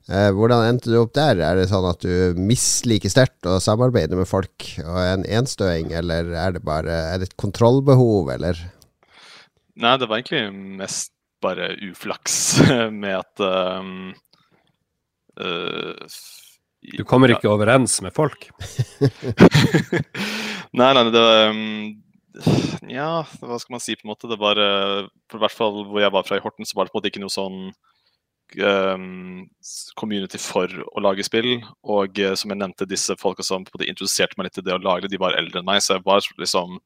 Eh, 0.10 0.32
hvordan 0.36 0.66
endte 0.68 0.90
du 0.90 0.98
opp 1.00 1.14
der? 1.16 1.38
Er 1.38 1.62
det 1.62 1.70
sånn 1.70 1.86
at 1.88 2.02
du 2.02 2.40
misliker 2.42 3.14
sterkt 3.14 3.46
å 3.48 3.62
samarbeide 3.64 4.18
med 4.20 4.28
folk 4.28 4.74
og 4.84 4.98
er 5.00 5.14
en 5.14 5.28
enstøing, 5.38 5.94
eller 5.96 6.34
er 6.34 6.58
det 6.58 6.64
bare 6.66 6.98
er 7.14 7.22
det 7.22 7.30
et 7.30 7.38
kontrollbehov, 7.40 8.34
eller? 8.34 8.58
Nei, 9.82 9.98
det 9.98 10.10
var 10.10 10.20
egentlig 10.20 10.44
mest 10.80 11.14
bare 11.44 11.74
uflaks 11.82 12.36
med 13.02 13.18
at 13.18 13.44
um, 13.44 14.14
uh, 15.42 16.18
Du 16.94 17.04
kommer 17.10 17.34
ikke 17.34 17.52
overens 17.52 17.98
med 18.06 18.14
folk? 18.16 18.48
nei, 20.80 20.92
nei, 20.94 21.04
det 21.10 21.24
var 21.26 21.50
um, 21.52 21.64
ja, 22.90 23.24
hva 23.42 23.60
skal 23.62 23.76
man 23.76 23.84
si 23.84 23.96
på 23.98 24.08
en 24.08 24.14
måte. 24.14 24.30
Det 24.30 24.40
var 24.42 24.60
uh, 24.62 25.10
for 25.32 25.42
hvert 25.44 25.58
fall 25.58 25.84
hvor 25.90 26.02
jeg 26.02 26.14
var 26.14 26.28
fra 26.28 26.40
i 26.40 26.44
Horten, 26.44 26.68
så 26.68 26.78
var 26.78 26.88
det 26.88 26.94
på 26.94 26.98
en 26.98 27.02
måte 27.02 27.12
ikke 27.12 27.24
noe 27.24 27.34
sånn 27.34 27.60
um, 28.62 29.44
community 30.00 30.42
for 30.42 30.70
å 30.70 31.04
lage 31.04 31.26
spill. 31.28 31.56
Og 31.84 32.24
uh, 32.24 32.34
som 32.40 32.54
jeg 32.54 32.62
nevnte, 32.62 32.90
disse 32.90 33.18
folka 33.22 33.46
som 33.46 33.66
på 33.66 33.74
en 33.74 33.80
måte 33.80 33.92
introduserte 33.92 34.38
meg 34.38 34.50
litt 34.50 34.58
til 34.60 34.68
det 34.68 34.78
å 34.78 34.82
lage 34.82 35.08
det, 35.08 35.16
de 35.16 35.22
var 35.22 35.38
eldre 35.38 35.62
enn 35.62 35.70
meg. 35.70 35.84
Så 35.84 35.98
jeg 35.98 36.06
var 36.08 36.26
liksom 36.42 36.80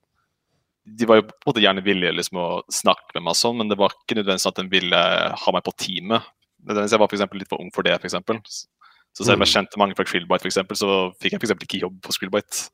De 0.87 1.07
var 1.09 1.19
jo 1.19 1.27
på 1.27 1.35
en 1.35 1.49
måte 1.49 1.63
gjerne 1.63 1.83
villige 1.83 2.15
liksom, 2.15 2.39
å 2.39 2.61
snakke 2.71 3.17
med 3.17 3.27
meg 3.27 3.37
sånn, 3.39 3.57
men 3.59 3.71
det 3.71 3.77
var 3.79 3.95
ikke 3.95 4.19
nødvendigvis 4.19 4.49
at 4.49 4.59
de 4.61 4.67
ville 4.71 5.01
ha 5.43 5.53
meg 5.55 5.65
på 5.65 5.75
teamet. 5.83 6.29
Jeg 6.67 6.99
var 6.99 7.11
for 7.11 7.39
litt 7.39 7.51
for 7.51 7.63
ung 7.63 7.71
for 7.75 7.87
det, 7.87 7.97
f.eks. 7.99 8.15
Så 9.17 9.25
selv 9.25 9.39
om 9.39 9.43
jeg 9.43 9.49
mm. 9.49 9.53
kjente 9.55 9.79
mange 9.81 9.97
fra 9.97 10.05
Krillbite, 10.05 10.43
for 10.43 10.51
eksempel, 10.51 10.77
så 10.77 10.93
fikk 11.21 11.35
jeg 11.35 11.41
for 11.43 11.67
ikke 11.67 11.81
jobb 11.81 11.99
på 12.05 12.15
Krillbite. 12.19 12.67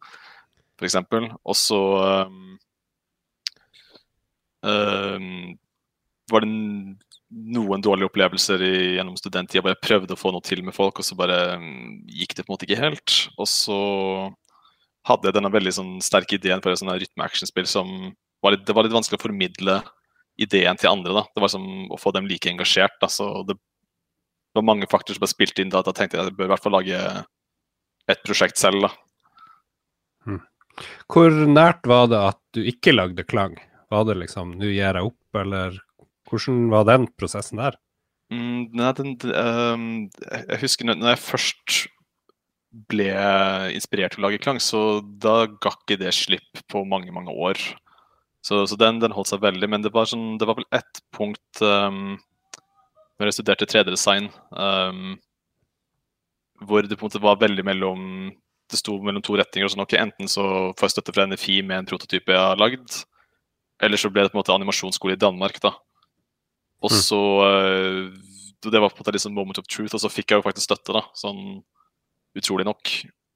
For 0.80 0.90
eksempel. 0.90 1.30
og 1.46 1.56
så 1.56 1.80
um, 2.28 2.56
um, 4.66 5.54
var 6.32 6.44
det 6.44 6.50
noen 7.34 7.84
dårlige 7.86 8.10
opplevelser 8.10 8.62
i, 8.66 8.74
gjennom 8.98 9.16
studenttida 9.18 9.64
hvor 9.64 9.74
jeg 9.74 9.84
prøvde 9.86 10.18
å 10.18 10.20
få 10.20 10.34
noe 10.34 10.46
til 10.46 10.64
med 10.66 10.76
folk, 10.76 11.00
og 11.00 11.08
så 11.08 11.18
bare 11.18 11.58
um, 11.62 12.02
gikk 12.10 12.36
det 12.36 12.46
på 12.46 12.52
en 12.52 12.56
måte 12.58 12.68
ikke 12.68 12.82
helt. 12.82 13.18
Og 13.38 13.50
så 13.50 13.80
hadde 15.08 15.34
denne 15.36 15.52
veldig 15.52 15.74
sånn, 15.76 15.92
sterke 16.04 16.38
ideen 16.38 16.62
for 16.64 16.74
et 16.74 16.80
sånn 16.80 16.94
rytme-actionspill 16.94 17.68
som 17.68 18.14
var 18.44 18.56
litt, 18.56 18.66
Det 18.66 18.76
var 18.76 18.84
litt 18.86 18.96
vanskelig 18.96 19.20
å 19.20 19.26
formidle 19.26 19.82
ideen 20.40 20.80
til 20.80 20.90
andre. 20.90 21.14
da. 21.14 21.24
Det 21.36 21.42
var 21.44 21.52
som 21.52 21.92
å 21.92 22.00
få 22.00 22.14
dem 22.14 22.28
like 22.28 22.50
engasjert. 22.50 23.00
da, 23.02 23.08
så 23.08 23.46
det, 23.48 23.58
var 24.54 24.64
mange 24.64 24.88
faktorer 24.88 25.18
som 25.18 25.26
ble 25.26 25.32
spilt 25.32 25.60
inn 25.60 25.70
da. 25.74 25.82
Da 25.82 25.92
tenkte 25.92 26.18
jeg 26.18 26.26
at 26.26 26.32
jeg 26.32 26.38
bør 26.38 26.46
i 26.46 26.54
hvert 26.54 26.64
fall 26.64 26.76
lage 26.78 27.26
et 28.08 28.24
prosjekt 28.24 28.58
selv. 28.58 28.82
da. 28.82 28.90
Hmm. 30.26 30.42
Hvor 31.08 31.32
nært 31.32 31.86
var 31.88 32.08
det 32.08 32.20
at 32.20 32.42
du 32.54 32.62
ikke 32.62 32.94
lagde 32.94 33.24
klang? 33.24 33.58
Var 33.90 34.06
det 34.06 34.18
liksom 34.18 34.58
'nå 34.58 34.66
gir 34.66 34.94
jeg 34.94 35.06
opp', 35.06 35.36
eller 35.36 35.80
hvordan 36.30 36.70
var 36.70 36.86
den 36.86 37.08
prosessen 37.08 37.58
der? 37.58 37.78
Mm, 38.32 38.74
nei, 38.74 38.92
den, 38.98 39.18
um, 39.36 40.10
jeg 40.10 40.60
husker 40.64 40.86
når 40.86 41.14
jeg 41.14 41.20
først 41.20 41.88
ble 42.74 43.10
inspirert 43.76 44.16
til 44.16 44.24
å 44.24 44.28
lage 44.28 44.42
klang, 44.42 44.60
så 44.62 45.02
da 45.02 45.44
ga 45.46 45.74
ikke 45.76 46.00
det 46.02 46.14
slipp 46.18 46.64
på 46.72 46.82
mange, 46.90 47.14
mange 47.14 47.34
år. 47.34 47.60
Så, 48.44 48.66
så 48.68 48.78
den, 48.80 49.00
den, 49.00 49.14
holdt 49.16 49.30
seg 49.32 49.44
veldig. 49.44 49.70
Men 49.72 49.86
det 49.86 49.94
var, 49.94 50.10
sånn, 50.10 50.36
det 50.42 50.48
var 50.50 50.58
vel 50.58 50.68
ett 50.76 51.04
punkt 51.16 51.62
um, 51.64 52.18
når 53.20 53.30
jeg 53.30 53.38
studerte 53.38 53.70
3D-design, 53.70 54.28
um, 54.58 55.14
hvor 56.68 56.84
det 56.84 56.98
på 56.98 57.06
en 57.06 57.12
måte 57.12 57.24
var 57.24 57.42
veldig 57.42 57.66
mellom 57.68 58.02
Det 58.72 58.80
sto 58.80 58.96
mellom 59.04 59.22
to 59.22 59.36
retninger. 59.38 59.68
og 59.68 59.74
sånn, 59.74 59.84
ok, 59.84 59.94
Enten 60.00 60.30
så 60.32 60.44
får 60.80 60.88
jeg 60.88 60.94
støtte 60.96 61.14
fra 61.14 61.28
NFI 61.30 61.62
med 61.68 61.84
en 61.84 61.88
prototype 61.88 62.32
jeg 62.34 62.42
har 62.42 62.58
lagd, 62.58 63.04
eller 63.84 64.00
så 64.00 64.10
ble 64.10 64.24
det 64.24 64.32
på 64.32 64.38
en 64.38 64.42
måte 64.42 64.56
animasjonsskole 64.56 65.14
i 65.14 65.20
Danmark. 65.20 65.60
da. 65.62 65.76
Og 66.82 66.90
mm. 66.92 67.02
så 67.04 67.20
mm. 67.44 68.14
Det 68.64 68.80
var 68.80 68.88
på 68.90 68.96
en 68.96 69.04
måte 69.04 69.12
liksom 69.12 69.34
moment 69.36 69.60
of 69.60 69.68
truth, 69.68 69.92
og 69.94 70.00
så 70.00 70.10
fikk 70.10 70.32
jeg 70.32 70.40
jo 70.40 70.46
faktisk 70.46 70.70
støtte, 70.70 70.96
da, 70.96 71.02
sånn 71.20 71.60
utrolig 72.38 72.66
nok. 72.68 72.94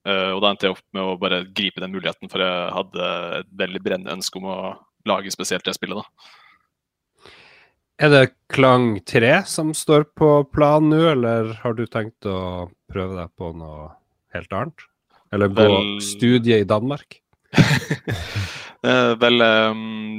Uh, 0.07 0.31
og 0.37 0.41
da 0.43 0.51
endte 0.53 0.67
jeg 0.67 0.75
opp 0.77 0.85
med 0.95 1.03
å 1.03 1.17
bare 1.19 1.43
gripe 1.51 1.83
den 1.83 1.91
muligheten, 1.91 2.31
for 2.31 2.43
jeg 2.43 2.75
hadde 2.77 3.07
et 3.41 3.49
veldig 3.59 3.81
brennende 3.83 4.15
ønske 4.15 4.39
om 4.39 4.47
å 4.47 4.59
lage 5.07 5.31
spesielt 5.33 5.65
det 5.67 5.75
spillet. 5.75 5.99
da. 5.99 7.27
Er 7.97 8.13
det 8.13 8.23
Klang 8.53 8.99
3 9.09 9.41
som 9.49 9.73
står 9.75 10.05
på 10.17 10.29
planen 10.53 10.93
nå, 10.93 11.01
eller 11.15 11.55
har 11.63 11.73
du 11.73 11.85
tenkt 11.89 12.27
å 12.29 12.69
prøve 12.91 13.17
deg 13.17 13.33
på 13.39 13.51
noe 13.57 13.89
helt 14.35 14.53
annet? 14.53 14.85
Eller 15.33 15.51
gå 15.51 15.67
studie 16.05 16.61
i 16.61 16.67
Danmark? 16.67 17.19
Uh, 18.85 19.15
vel 19.23 19.41
um, 19.41 20.13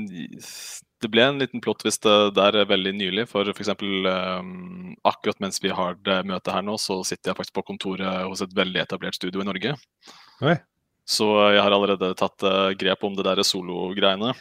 det 1.02 1.10
ble 1.12 1.22
en 1.24 1.38
liten 1.38 1.62
plott 1.62 1.84
hvis 1.86 2.00
det 2.02 2.14
der 2.38 2.58
veldig 2.68 2.92
nylig. 2.96 3.26
For 3.30 3.48
f.eks. 3.52 3.70
Um, 3.78 4.96
akkurat 5.06 5.38
mens 5.42 5.62
vi 5.62 5.72
har 5.74 5.98
det 6.06 6.20
møtet 6.28 6.52
her 6.54 6.64
nå, 6.66 6.74
så 6.82 7.00
sitter 7.06 7.32
jeg 7.32 7.38
faktisk 7.38 7.58
på 7.60 7.66
kontoret 7.70 8.26
hos 8.26 8.42
et 8.44 8.54
veldig 8.56 8.82
etablert 8.82 9.18
studio 9.18 9.44
i 9.44 9.48
Norge. 9.48 9.76
Oi. 10.42 10.58
Så 11.08 11.28
jeg 11.54 11.62
har 11.64 11.72
allerede 11.72 12.12
tatt 12.18 12.44
uh, 12.44 12.70
grep 12.78 13.06
om 13.06 13.16
det 13.16 13.26
der 13.28 13.40
solo-greiene. 13.46 14.34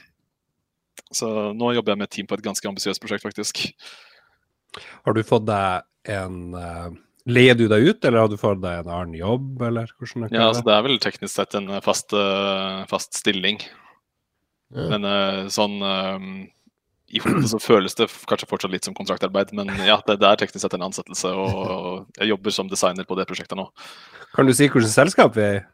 Så 1.13 1.29
nå 1.55 1.71
jobber 1.77 1.93
jeg 1.93 2.01
med 2.01 2.09
et 2.09 2.15
team 2.17 2.27
på 2.27 2.35
et 2.35 2.43
ganske 2.43 2.67
ambisiøst 2.67 3.03
prosjekt, 3.03 3.23
faktisk. 3.23 3.67
Har 5.05 5.15
du 5.15 5.23
fått 5.25 5.45
deg 5.47 6.13
en 6.17 6.55
uh, 6.57 6.89
Leier 7.27 7.57
du 7.59 7.65
deg 7.67 7.83
ut, 7.83 8.05
eller 8.07 8.23
har 8.23 8.29
du 8.31 8.37
fått 8.39 8.61
deg 8.63 8.85
en 8.85 8.93
annen 8.93 9.15
jobb, 9.19 9.59
eller 9.67 9.89
hvordan 9.99 10.29
Ja, 10.31 10.45
altså, 10.47 10.63
det 10.63 10.75
er 10.77 10.85
vel 10.85 11.01
teknisk 11.03 11.33
sett 11.33 11.57
en 11.59 11.67
fast, 11.83 12.15
uh, 12.15 12.85
fast 12.87 13.19
stilling. 13.19 13.59
Ja. 14.75 14.89
Men 14.91 15.07
uh, 15.07 15.47
sånn 15.53 15.77
um, 15.79 16.31
I 17.07 17.21
hodet 17.23 17.47
så 17.53 17.59
føles 17.63 17.95
det 17.95 18.09
kanskje 18.27 18.49
fortsatt 18.49 18.73
litt 18.73 18.87
som 18.87 18.95
kontraktarbeid, 18.97 19.53
men 19.55 19.71
ja, 19.87 19.95
det, 20.07 20.17
det 20.19 20.27
er 20.27 20.41
teknisk 20.41 20.65
sett 20.65 20.75
en 20.75 20.85
ansettelse, 20.89 21.31
og 21.31 22.19
jeg 22.19 22.33
jobber 22.33 22.55
som 22.55 22.67
designer 22.71 23.07
på 23.07 23.15
det 23.19 23.27
prosjektet 23.29 23.55
nå. 23.59 23.69
Kan 24.35 24.49
du 24.49 24.53
si 24.53 24.67
hvilket 24.67 24.91
selskap 24.91 25.37
vi 25.37 25.45
er 25.45 25.59
i? 25.61 25.65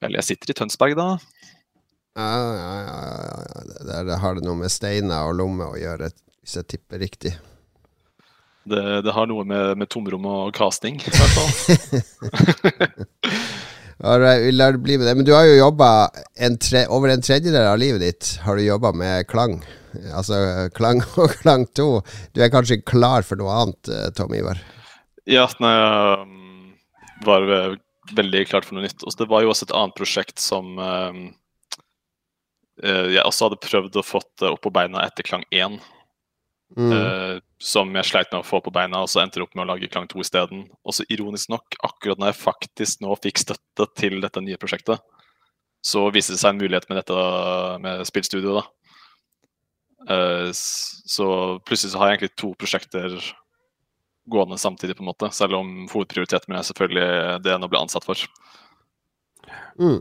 Vel, 0.00 0.14
jeg 0.16 0.28
sitter 0.30 0.54
i 0.54 0.56
Tønsberg, 0.56 0.94
da. 0.96 1.08
Ja, 2.16 2.28
ja, 2.56 2.70
ja, 2.86 2.98
ja, 3.84 4.02
det 4.06 4.18
har 4.22 4.38
det 4.38 4.46
noe 4.46 4.58
med 4.62 4.72
steiner 4.72 5.28
og 5.28 5.36
lommer 5.42 5.74
å 5.74 5.80
gjøre, 5.80 6.10
hvis 6.40 6.56
jeg 6.60 6.68
tipper 6.72 7.02
riktig. 7.02 7.34
Det, 8.70 8.82
det 9.04 9.12
har 9.16 9.26
noe 9.28 9.44
med, 9.48 9.74
med 9.80 9.90
tomrom 9.90 10.26
og 10.28 10.54
casting, 10.56 11.00
i 11.00 11.12
hvert 11.12 11.34
fall. 11.34 11.50
Alright, 14.00 14.42
vi 14.42 14.52
lar 14.52 14.72
det 14.72 14.78
bli 14.78 14.98
med 14.98 15.06
det. 15.06 15.14
Men 15.14 15.24
du 15.28 15.32
har 15.34 15.44
jo 15.44 15.58
jobba 15.58 16.08
over 16.88 17.12
en 17.12 17.22
tredjedel 17.22 17.66
av 17.68 17.78
livet 17.78 18.00
ditt 18.00 18.30
har 18.44 18.56
du 18.56 18.64
jobba 18.64 18.92
med 18.96 19.28
klang. 19.28 19.58
Altså 20.16 20.68
klang 20.74 21.02
og 21.20 21.34
klang 21.42 21.66
2. 21.76 21.88
Du 22.32 22.40
er 22.40 22.52
kanskje 22.52 22.80
klar 22.80 23.26
for 23.26 23.40
noe 23.40 23.52
annet, 23.64 23.90
eh, 23.92 24.08
Tom 24.16 24.32
Ivar? 24.36 24.62
Ja, 25.28 25.44
nei, 25.60 25.74
jeg 25.76 26.22
um, 26.24 26.72
var 27.26 27.44
veldig 28.16 28.46
klart 28.48 28.66
for 28.66 28.78
noe 28.78 28.86
nytt. 28.86 29.04
Og 29.04 29.12
det 29.20 29.28
var 29.28 29.44
jo 29.44 29.52
også 29.52 29.68
et 29.68 29.76
annet 29.76 29.98
prosjekt 29.98 30.40
som 30.40 30.80
um, 30.80 31.22
eh, 32.82 33.06
jeg 33.18 33.26
også 33.26 33.50
hadde 33.50 33.62
prøvd 33.66 34.00
å 34.00 34.06
fått 34.06 34.46
eh, 34.46 34.48
opp 34.48 34.64
på 34.64 34.72
beina 34.74 35.04
etter 35.04 35.28
Klang 35.28 35.44
1. 35.52 35.76
Mm. 36.78 36.92
Som 37.60 37.92
jeg 37.92 38.08
sleit 38.08 38.30
med 38.32 38.40
å 38.40 38.46
få 38.46 38.62
på 38.64 38.72
beina, 38.72 39.02
og 39.04 39.10
så 39.12 39.20
endte 39.20 39.36
det 39.36 39.44
opp 39.44 39.56
med 39.58 39.66
å 39.66 39.70
lage 39.74 39.88
Klang 39.92 40.08
2 40.08 40.22
isteden. 40.24 40.62
Og 40.80 40.96
så 40.96 41.04
ironisk 41.12 41.50
nok, 41.52 41.76
akkurat 41.84 42.20
når 42.20 42.32
jeg 42.32 42.40
faktisk 42.40 43.02
nå 43.04 43.16
fikk 43.20 43.42
støtte 43.42 43.86
til 44.00 44.16
dette 44.24 44.40
nye 44.44 44.58
prosjektet, 44.60 45.02
så 45.84 46.06
viste 46.12 46.34
det 46.34 46.40
seg 46.40 46.54
en 46.54 46.60
mulighet 46.60 46.88
med 46.88 47.00
dette 47.00 47.18
med 47.84 48.04
spillstudio, 48.08 48.60
da. 48.60 48.64
Eh, 50.08 50.48
så 50.56 51.28
plutselig 51.68 51.92
så 51.92 52.00
har 52.00 52.08
jeg 52.08 52.18
egentlig 52.18 52.40
to 52.40 52.54
prosjekter 52.56 53.18
gående 54.30 54.56
samtidig, 54.60 54.96
på 54.96 55.04
en 55.04 55.10
måte. 55.10 55.30
Selv 55.34 55.58
om 55.60 55.84
hovedprioriteten 55.90 56.52
min 56.52 56.60
er 56.60 56.66
selvfølgelig 56.68 57.42
det 57.44 57.54
enn 57.54 57.66
å 57.66 57.70
bli 57.72 57.80
ansatt 57.80 58.06
for. 58.08 58.24
Mm. 59.80 60.00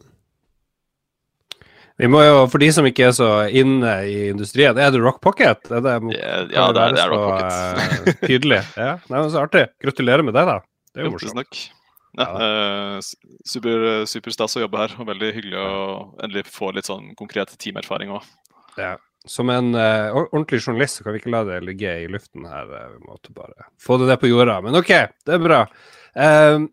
Vi 2.00 2.08
må 2.08 2.22
jo, 2.24 2.36
For 2.52 2.62
de 2.64 2.70
som 2.72 2.86
ikke 2.88 3.10
er 3.10 3.16
så 3.18 3.28
inne 3.52 3.94
i 4.08 4.14
industrien, 4.32 4.78
er 4.80 4.94
det 4.96 5.02
Rock 5.04 5.20
Pocket? 5.26 5.66
Er 5.68 5.82
det, 5.84 5.96
yeah, 6.16 6.46
ja, 6.54 6.68
det 6.76 6.84
er, 6.86 6.94
det 6.96 7.02
er 7.04 7.12
Rock 7.12 7.26
Pocket. 7.28 7.52
så, 7.52 8.14
eh, 8.14 8.22
tydelig. 8.30 8.62
Ja, 8.80 8.94
Nei, 9.10 9.18
men 9.20 9.34
Så 9.34 9.42
artig. 9.44 9.66
Gratulerer 9.84 10.24
med 10.24 10.38
det, 10.38 10.46
da. 10.48 10.56
Det 10.96 11.04
er 11.04 11.10
jo 11.10 11.12
morsomt. 11.18 11.42
takk. 11.44 11.60
Ja, 12.20 12.28
eh, 12.46 12.96
s- 13.04 13.12
super, 13.46 13.84
superstas 14.10 14.56
å 14.58 14.64
jobbe 14.64 14.80
her, 14.82 14.96
og 14.98 15.12
veldig 15.12 15.34
hyggelig 15.36 15.60
å 15.60 15.76
endelig 16.24 16.48
få 16.50 16.72
litt 16.74 16.88
sånn 16.90 17.12
konkret 17.20 17.52
teamerfaring 17.62 18.16
òg. 18.16 18.26
Ja. 18.80 18.96
Som 19.30 19.52
en 19.52 19.74
uh, 19.76 20.16
ordentlig 20.16 20.62
journalist 20.64 20.98
så 20.98 21.04
kan 21.06 21.14
vi 21.14 21.20
ikke 21.20 21.34
la 21.36 21.44
det 21.46 21.60
ligge 21.68 21.92
i 22.06 22.08
luften 22.10 22.48
her. 22.48 22.66
Vi 22.72 23.04
måtte 23.06 23.34
bare 23.36 23.68
få 23.84 24.00
det 24.00 24.08
ned 24.10 24.22
på 24.24 24.32
jorda. 24.32 24.56
Men 24.64 24.80
OK, 24.80 24.90
det 25.28 25.36
er 25.36 25.44
bra. 25.44 25.58
Ehm, 26.16 26.70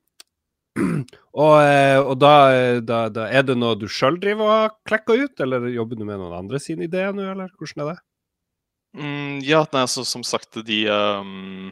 og 1.43 1.55
eh, 1.63 1.99
og 2.01 2.17
da, 2.21 2.35
da, 2.85 3.01
da 3.13 3.27
er 3.33 3.47
det 3.49 3.57
noe 3.59 3.79
du 3.79 3.87
sjøl 3.89 4.19
driver 4.21 4.53
og 4.53 4.77
klekker 4.89 5.25
ut, 5.25 5.41
eller 5.45 5.69
jobber 5.73 5.99
du 5.99 6.05
med 6.05 6.21
noen 6.21 6.37
andre 6.37 6.61
sine 6.63 6.87
ideer 6.89 7.17
nå, 7.17 7.25
eller 7.33 7.53
hvordan 7.57 7.85
er 7.85 7.91
det? 7.93 7.99
Mm, 8.97 9.41
ja, 9.45 9.65
nei, 9.73 9.83
altså 9.85 10.07
som 10.09 10.23
sagt, 10.25 10.57
de 10.65 10.79
um, 10.89 11.69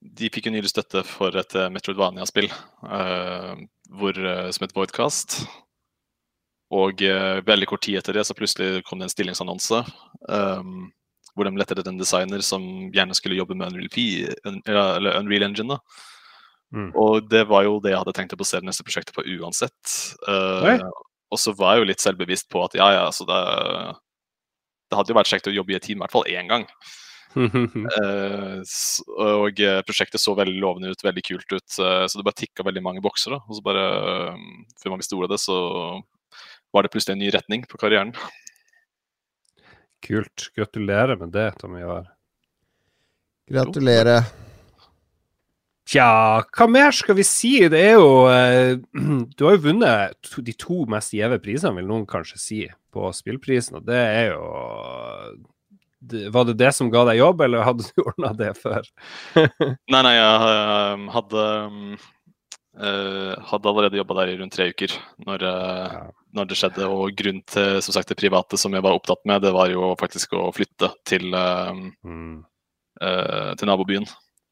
De 0.00 0.30
fikk 0.32 0.48
jo 0.48 0.54
nylig 0.54 0.70
støtte 0.72 1.02
for 1.04 1.36
et 1.36 1.56
Metroidvania-spill 1.74 2.48
uh, 2.48 3.52
hvor, 3.92 4.16
eh, 4.16 4.48
som 4.50 4.64
het 4.64 4.72
Voidcast. 4.74 5.42
Og 6.72 7.04
uh, 7.04 7.42
veldig 7.44 7.68
kort 7.68 7.84
tid 7.84 8.00
etter 8.00 8.16
det 8.16 8.24
så 8.24 8.36
plutselig 8.36 8.82
kom 8.88 9.02
det 9.02 9.10
en 9.10 9.12
stillingsannonse 9.12 9.82
um, 10.32 10.88
hvor 11.36 11.44
de 11.44 11.52
lette 11.56 11.76
etter 11.76 11.90
en 11.92 12.00
designer 12.00 12.42
som 12.44 12.64
gjerne 12.92 13.16
skulle 13.16 13.36
jobbe 13.36 13.56
med 13.56 13.72
Unreal, 13.72 13.92
P, 13.92 14.24
Unreal 14.72 15.46
Engine. 15.46 15.76
da. 15.76 15.78
Mm. 16.72 16.90
Og 16.96 17.28
det 17.28 17.44
var 17.50 17.66
jo 17.66 17.78
det 17.84 17.92
jeg 17.92 18.00
hadde 18.00 18.14
tenkt 18.16 18.34
å 18.36 18.40
basere 18.40 18.64
neste 18.64 18.84
prosjektet 18.86 19.14
på 19.16 19.24
uansett. 19.36 19.96
Eh, 20.28 20.80
og 21.32 21.40
så 21.40 21.54
var 21.56 21.76
jeg 21.76 21.82
jo 21.82 21.90
litt 21.90 22.04
selvbevisst 22.04 22.48
på 22.52 22.64
at 22.64 22.74
ja, 22.76 22.88
ja, 22.96 23.04
altså 23.08 23.26
det, 23.28 23.38
det 24.88 24.98
hadde 24.98 25.12
jo 25.12 25.20
vært 25.20 25.32
kjekt 25.32 25.48
å 25.48 25.54
jobbe 25.54 25.74
i 25.74 25.78
et 25.78 25.86
team 25.86 26.00
i 26.00 26.04
hvert 26.04 26.14
fall 26.14 26.28
én 26.28 26.50
gang. 26.50 26.66
uh, 27.36 28.60
og 29.24 29.60
eh, 29.64 29.78
prosjektet 29.88 30.20
så 30.20 30.34
veldig 30.36 30.58
lovende 30.60 30.92
ut, 30.92 31.04
veldig 31.04 31.24
kult 31.24 31.54
ut. 31.54 31.78
Uh, 31.80 32.04
så 32.04 32.18
det 32.18 32.26
bare 32.28 32.40
tikka 32.42 32.66
veldig 32.66 32.84
mange 32.84 33.04
bokser. 33.04 33.36
da, 33.36 33.40
Og 33.48 33.56
så 33.56 33.64
bare, 33.64 33.86
eh, 33.88 34.44
før 34.82 34.92
man 34.92 35.00
visste 35.00 35.16
ordet 35.16 35.30
av 35.30 35.36
det, 35.36 35.42
så 35.44 35.58
var 36.72 36.84
det 36.84 36.92
plutselig 36.92 37.16
en 37.16 37.24
ny 37.24 37.32
retning 37.32 37.64
på 37.68 37.80
karrieren. 37.80 38.12
Kult. 40.02 40.50
Gratulerer 40.56 41.16
med 41.16 41.32
det, 41.32 41.48
Tommy 41.60 41.80
Jahr. 41.80 42.08
Gratulerer. 43.48 44.24
Tja, 45.92 46.40
hva 46.56 46.66
mer 46.72 46.94
skal 46.96 47.18
vi 47.18 47.24
si? 47.26 47.50
Det 47.68 47.80
er 47.90 47.98
jo 48.00 48.24
uh, 48.24 48.78
Du 49.36 49.44
har 49.44 49.58
jo 49.58 49.64
vunnet 49.66 50.14
to, 50.24 50.40
de 50.44 50.54
to 50.56 50.86
mest 50.88 51.12
gjeve 51.12 51.36
prisene, 51.44 51.74
vil 51.76 51.88
noen 51.90 52.06
kanskje 52.08 52.38
si, 52.40 52.60
på 52.94 53.10
spillprisen, 53.16 53.76
og 53.80 53.84
det 53.90 53.98
er 54.00 54.30
jo 54.32 54.46
det, 56.00 56.30
Var 56.32 56.48
det 56.48 56.56
det 56.62 56.70
som 56.76 56.88
ga 56.92 57.04
deg 57.10 57.20
jobb, 57.20 57.44
eller 57.44 57.66
hadde 57.66 57.84
du 57.90 58.02
ordna 58.06 58.32
det 58.38 58.54
før? 58.62 58.88
Nei, 59.92 60.00
nei, 60.00 60.14
jeg 60.16 60.48
eh, 60.48 61.04
hadde 61.18 61.44
eh, 62.80 63.34
hadde 63.52 63.70
allerede 63.74 64.00
jobba 64.00 64.16
der 64.22 64.32
i 64.32 64.38
rundt 64.40 64.56
tre 64.56 64.70
uker 64.72 64.96
når, 65.28 65.44
Ja. 65.44 66.02
når 66.32 66.48
det 66.48 66.56
skjedde. 66.56 66.88
Og 66.88 67.12
grunnen 67.20 67.44
til 67.52 67.82
som 67.84 67.98
sagt, 67.98 68.08
det 68.08 68.16
private 68.22 68.56
som 68.60 68.72
jeg 68.72 68.84
var 68.84 68.96
opptatt 68.96 69.20
med, 69.28 69.44
det 69.44 69.52
var 69.52 69.68
jo 69.68 69.92
faktisk 70.00 70.32
å 70.40 70.48
flytte 70.56 70.88
til, 71.04 71.28
Mm. 72.02 72.40
til 73.58 73.68
nabobyen. 73.68 74.08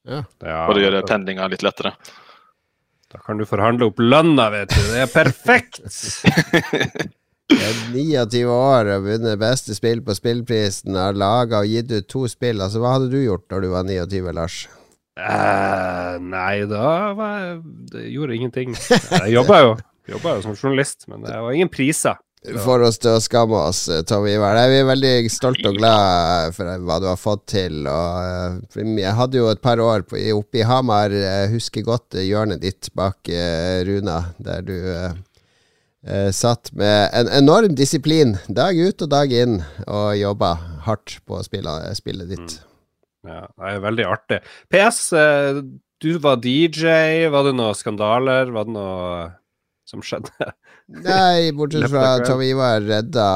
Ja. 0.09 0.23
Ja, 0.43 0.65
For 0.67 0.79
å 0.79 0.83
gjøre 0.83 1.03
pendlinga 1.09 1.49
litt 1.53 1.63
lettere. 1.67 1.93
da 3.13 3.19
kan 3.27 3.39
du 3.41 3.45
forhandle 3.49 3.91
opp 3.91 3.99
lønna, 4.01 4.49
vet 4.55 4.71
du. 4.73 4.83
Det 4.95 5.03
er 5.05 5.11
perfekt! 5.13 5.81
Jeg 7.51 7.67
er 7.67 7.79
29 7.91 8.45
år 8.55 8.89
og 8.95 9.07
vunnet 9.09 9.39
beste 9.41 9.75
spill 9.75 9.99
på 10.07 10.15
spillprisen. 10.15 10.95
Har 10.95 11.17
laga 11.19 11.65
og 11.65 11.67
gitt 11.73 11.91
ut 11.91 12.07
to 12.09 12.29
spill. 12.31 12.63
Altså, 12.63 12.79
Hva 12.79 12.93
hadde 12.95 13.09
du 13.11 13.19
gjort 13.25 13.49
da 13.51 13.59
du 13.59 13.67
var 13.73 13.83
29, 13.89 14.31
Lars? 14.37 14.61
Eh, 15.19 16.15
nei, 16.23 16.63
da 16.71 17.11
var 17.19 17.33
jeg 17.43 17.57
Det 17.91 18.05
gjorde 18.15 18.37
ingenting. 18.39 18.77
Jeg 18.79 19.35
jobba 19.35 19.59
jo, 19.65 19.73
jobba 20.15 20.37
jo 20.39 20.45
som 20.47 20.55
journalist, 20.55 21.09
men 21.11 21.27
det 21.27 21.35
var 21.43 21.51
ingen 21.59 21.69
priser. 21.73 22.23
Får 22.41 22.83
oss 22.87 22.97
til 22.97 23.13
å 23.13 23.21
skamme 23.21 23.59
oss, 23.69 23.83
Tommy 23.85 24.05
Tom 24.09 24.27
Ivar. 24.31 24.57
Vi 24.73 24.79
er 24.81 24.87
veldig 24.89 25.13
stolte 25.29 25.69
og 25.69 25.77
glad 25.77 26.55
for 26.57 26.71
hva 26.89 26.97
du 27.03 27.09
har 27.11 27.19
fått 27.21 27.43
til. 27.53 27.83
Og, 27.85 28.55
eh, 28.81 28.87
jeg 28.97 29.13
hadde 29.19 29.37
jo 29.37 29.51
et 29.51 29.61
par 29.61 29.83
år 29.85 30.07
på, 30.09 30.17
oppe 30.39 30.63
i 30.63 30.65
Hamar. 30.65 31.13
Jeg 31.13 31.51
husker 31.53 31.85
godt 31.85 32.17
eh, 32.17 32.25
hjørnet 32.31 32.63
ditt 32.65 32.89
bak 32.97 33.29
eh, 33.29 33.85
Runa, 33.85 34.33
der 34.41 34.65
du 34.65 34.73
eh, 34.73 35.13
eh, 36.09 36.31
satt 36.33 36.73
med 36.73 37.13
en 37.13 37.29
enorm 37.43 37.77
disiplin 37.77 38.39
dag 38.49 38.73
ut 38.73 39.05
og 39.05 39.13
dag 39.13 39.37
inn 39.37 39.61
og 39.85 40.17
jobba 40.17 40.55
hardt 40.89 41.19
på 41.29 41.43
spillet, 41.45 41.93
spillet 42.01 42.33
ditt. 42.33 42.57
Ja, 43.29 43.45
det 43.53 43.75
er 43.75 43.85
veldig 43.85 44.09
artig. 44.09 44.41
PS, 44.73 45.13
eh, 45.13 45.61
du 46.01 46.15
var 46.25 46.41
DJ. 46.41 47.29
Var 47.29 47.51
det 47.51 47.53
noen 47.61 47.77
skandaler? 47.77 48.49
Var 48.49 48.65
det 48.65 48.79
noe 48.81 49.29
som 49.85 50.01
skjedde? 50.01 50.55
Nei, 50.91 51.53
bortsett 51.55 51.87
fra 51.91 52.17
at 52.17 52.25
Tom 52.27 52.41
Ivar 52.43 52.81
redda 52.83 53.27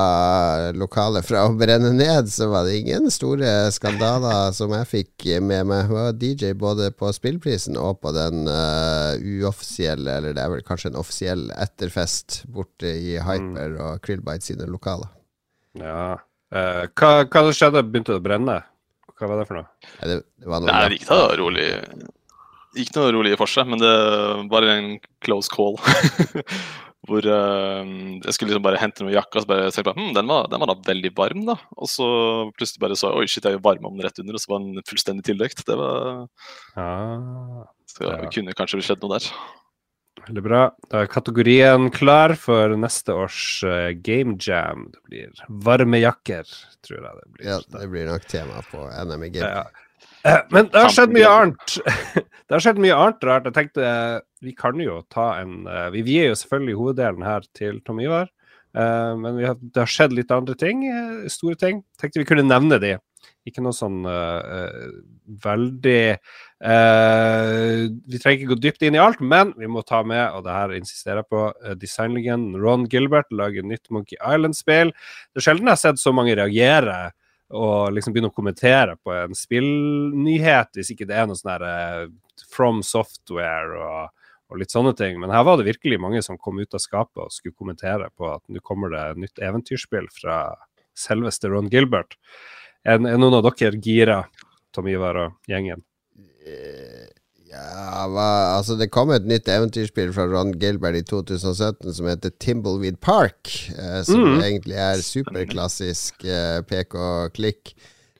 lokalet 0.75 1.23
fra 1.23 1.45
å 1.47 1.53
brenne 1.55 1.93
ned, 1.95 2.27
så 2.33 2.49
var 2.51 2.67
det 2.67 2.81
ingen 2.81 3.07
store 3.15 3.71
skandaler 3.75 4.51
som 4.57 4.75
jeg 4.75 4.89
fikk 4.91 5.27
med 5.39 5.69
meg. 5.71 5.85
Jeg 5.85 5.93
var 5.93 6.19
DJ 6.19 6.51
både 6.59 6.91
på 6.99 7.13
spillprisen 7.15 7.79
og 7.79 8.01
på 8.03 8.11
den 8.17 8.51
uh, 8.51 9.15
uoffisielle, 9.23 10.19
eller 10.19 10.35
det 10.35 10.43
er 10.43 10.51
vel 10.57 10.67
kanskje 10.67 10.91
en 10.91 10.99
offisiell 10.99 11.47
etterfest 11.55 12.43
borte 12.51 12.91
i 12.91 13.21
Hyper 13.23 13.79
og 13.79 14.03
Krillbite 14.03 14.51
sine 14.51 14.67
lokaler. 14.67 15.15
Ja. 15.79 16.19
Uh, 16.51 16.85
hva, 16.99 17.17
hva 17.23 17.49
skjedde? 17.55 17.87
Begynte 17.87 18.17
det 18.17 18.23
å 18.23 18.27
brenne? 18.27 18.61
Hva 19.15 19.31
var 19.31 19.39
det 19.39 19.47
for 19.47 19.61
noe? 19.61 19.71
Det, 20.03 20.19
det 20.43 20.51
var 20.51 20.63
noe 20.63 20.75
Nei, 20.75 20.87
det 20.91 20.99
gikk 20.99 21.11
da 21.13 21.23
rolig. 21.39 21.71
Gikk 22.75 22.97
noe 22.97 23.13
rolig 23.15 23.37
for 23.39 23.51
seg, 23.51 23.71
men 23.71 23.79
det 23.79 23.99
var 24.51 24.67
en 24.75 24.97
close 25.23 25.55
call. 25.55 25.79
Hvor 27.05 27.27
uh, 27.29 27.85
jeg 28.25 28.33
skulle 28.37 28.51
liksom 28.53 28.65
bare 28.65 28.79
hente 28.81 29.05
noe 29.05 29.13
jakka, 29.13 29.37
og 29.41 29.45
så 29.45 29.51
bare 29.51 29.71
tenkte 29.75 29.93
jeg 29.93 29.99
hm, 30.01 30.13
den, 30.17 30.31
var, 30.31 30.47
den 30.53 30.63
var 30.63 30.71
da 30.73 30.77
veldig 30.89 31.11
varm, 31.19 31.43
da. 31.51 31.57
Og 31.77 31.91
så 31.93 32.07
plutselig 32.57 32.81
bare 32.87 32.97
så 32.97 33.11
oi, 33.19 33.27
shit, 33.29 33.45
jeg 33.45 33.59
er 33.59 33.65
varme 33.65 33.91
om 33.91 33.99
den 33.99 34.07
rett 34.07 34.23
under, 34.23 34.39
og 34.39 34.43
så 34.45 34.55
var 34.55 34.65
den 34.65 34.87
fullstendig 34.89 35.27
tildekt. 35.29 35.65
Det 35.69 35.77
var 35.81 36.25
Ah, 36.81 37.67
Så 37.91 38.09
Ja. 38.09 38.17
det 38.23 38.33
kunne 38.35 38.55
kanskje 38.57 38.81
skjedd 38.83 39.05
noe 39.05 39.19
der. 39.19 39.29
veldig 40.25 40.43
bra. 40.47 40.63
Da 40.91 41.03
er 41.05 41.11
kategorien 41.13 41.91
klar 41.93 42.33
for 42.41 42.73
neste 42.81 43.13
års 43.13 43.63
eh, 43.69 43.93
Game 44.01 44.39
Jam. 44.41 44.87
Det 44.95 45.03
blir 45.11 45.45
varme 45.67 46.01
jakker, 46.01 46.49
tror 46.87 47.03
jeg 47.03 47.17
det 47.21 47.33
blir. 47.35 47.47
Ja, 47.51 47.59
det 47.79 47.89
blir 47.93 48.07
nok 48.09 48.25
tema 48.31 48.63
på 48.71 48.87
NM 49.05 49.27
i 49.29 49.31
game. 49.35 49.51
Ja. 50.25 50.39
Men 50.55 50.71
det 50.73 50.81
har 50.81 50.89
skjedd 50.95 51.13
mye 51.13 51.29
annet. 51.29 51.77
Det 52.45 52.53
har 52.59 52.61
skjedd 52.61 52.79
mye 52.81 52.97
annet 52.97 53.23
rart. 53.25 53.47
Jeg 53.49 53.55
tenkte 53.57 53.85
vi 54.45 54.55
kan 54.57 54.81
jo 54.81 55.01
ta 55.13 55.41
en 55.41 55.65
eh, 55.71 55.89
Vi 55.97 56.05
vier 56.07 56.31
jo 56.31 56.39
selvfølgelig 56.39 56.79
hoveddelen 56.81 57.25
her 57.27 57.47
til 57.57 57.81
Tom 57.87 58.01
Ivar. 58.05 58.29
eh, 58.77 59.15
Men 59.21 59.41
har, 59.45 59.59
det 59.61 59.83
har 59.83 59.91
skjedd 59.91 60.15
litt 60.17 60.31
andre 60.35 60.55
ting, 60.59 60.87
eh, 60.89 61.27
store 61.33 61.59
ting. 61.61 61.83
Tenkte 62.01 62.23
vi 62.23 62.29
kunne 62.29 62.47
nevne 62.47 62.79
de. 62.83 62.97
Ikke 63.49 63.61
noe 63.65 63.77
sånn 63.77 64.05
veldig 65.45 66.01
Vi 66.65 68.21
trenger 68.21 68.39
ikke 68.39 68.49
gå 68.51 68.57
dypt 68.61 68.85
inn 68.85 68.97
i 68.97 69.01
alt, 69.01 69.21
men 69.21 69.53
vi 69.61 69.69
må 69.69 69.83
ta 69.85 70.03
med, 70.05 70.33
og 70.33 70.45
det 70.47 70.53
her 70.57 70.73
insisterer 70.77 71.21
jeg 71.21 71.29
på, 71.33 71.43
designlegenden 71.81 72.57
Ron 72.61 72.87
Gilbert 72.89 73.29
lager 73.33 73.65
nytt 73.65 73.93
Monkey 73.93 74.17
Island-spill. 74.21 74.93
Det 75.33 75.41
er 75.41 75.45
sjelden 75.45 75.69
jeg 75.69 75.77
har 75.77 75.83
sett 75.83 76.01
så 76.01 76.13
mange 76.17 76.37
reagere 76.37 77.13
og 77.55 77.93
liksom 77.95 78.15
begynne 78.15 78.31
å 78.33 78.35
kommentere 78.35 78.97
på 79.05 79.13
en 79.15 79.37
spillnyhet, 79.37 80.73
hvis 80.77 80.95
ikke 80.95 81.07
det 81.09 81.19
er 81.21 81.29
noe 81.29 81.39
sånn 81.39 81.53
her 81.55 81.67
eh, 81.69 82.05
From 82.51 82.83
Software 82.87 83.79
og, 83.79 84.24
og 84.51 84.59
litt 84.61 84.71
sånne 84.75 84.93
ting. 84.97 85.19
Men 85.21 85.31
her 85.33 85.45
var 85.47 85.57
det 85.61 85.67
virkelig 85.71 86.01
mange 86.03 86.23
som 86.23 86.39
kom 86.39 86.59
ut 86.61 86.75
av 86.77 86.83
skapet 86.85 87.23
og 87.25 87.33
skulle 87.33 87.57
kommentere 87.57 88.11
på 88.17 88.29
at 88.35 88.43
nå 88.49 88.61
kommer 88.63 88.93
det 88.93 89.05
nytt 89.25 89.41
eventyrspill 89.43 90.07
fra 90.13 90.55
selveste 90.95 91.49
Ron 91.51 91.71
Gilbert. 91.73 92.15
Er, 92.85 93.01
er 93.01 93.19
noen 93.19 93.35
av 93.41 93.47
dere 93.49 93.81
gira, 93.83 94.21
Tom 94.75 94.87
Ivar 94.93 95.17
og 95.27 95.37
gjengen? 95.51 95.83
Eh, 96.47 97.11
Ja, 97.55 98.09
hva, 98.11 98.57
altså 98.59 98.75
Det 98.77 98.89
kom 98.91 99.13
et 99.15 99.27
nytt 99.31 99.47
eventyrspill 99.47 100.09
fra 100.17 100.25
Ron 100.27 100.51
Gilbert 100.59 100.97
i 100.99 101.03
2017 101.07 101.93
som 101.95 102.09
heter 102.11 102.33
Timbleweed 102.43 102.97
Park. 103.01 103.47
Eh, 103.79 104.01
som 104.03 104.25
Mm. 104.25 104.41
egentlig 104.43 104.75
er 104.75 104.99
superklassisk 105.07 106.25
eh, 106.27 106.63
pek 106.67 106.95
og 106.99 107.33
klikk. 107.37 107.75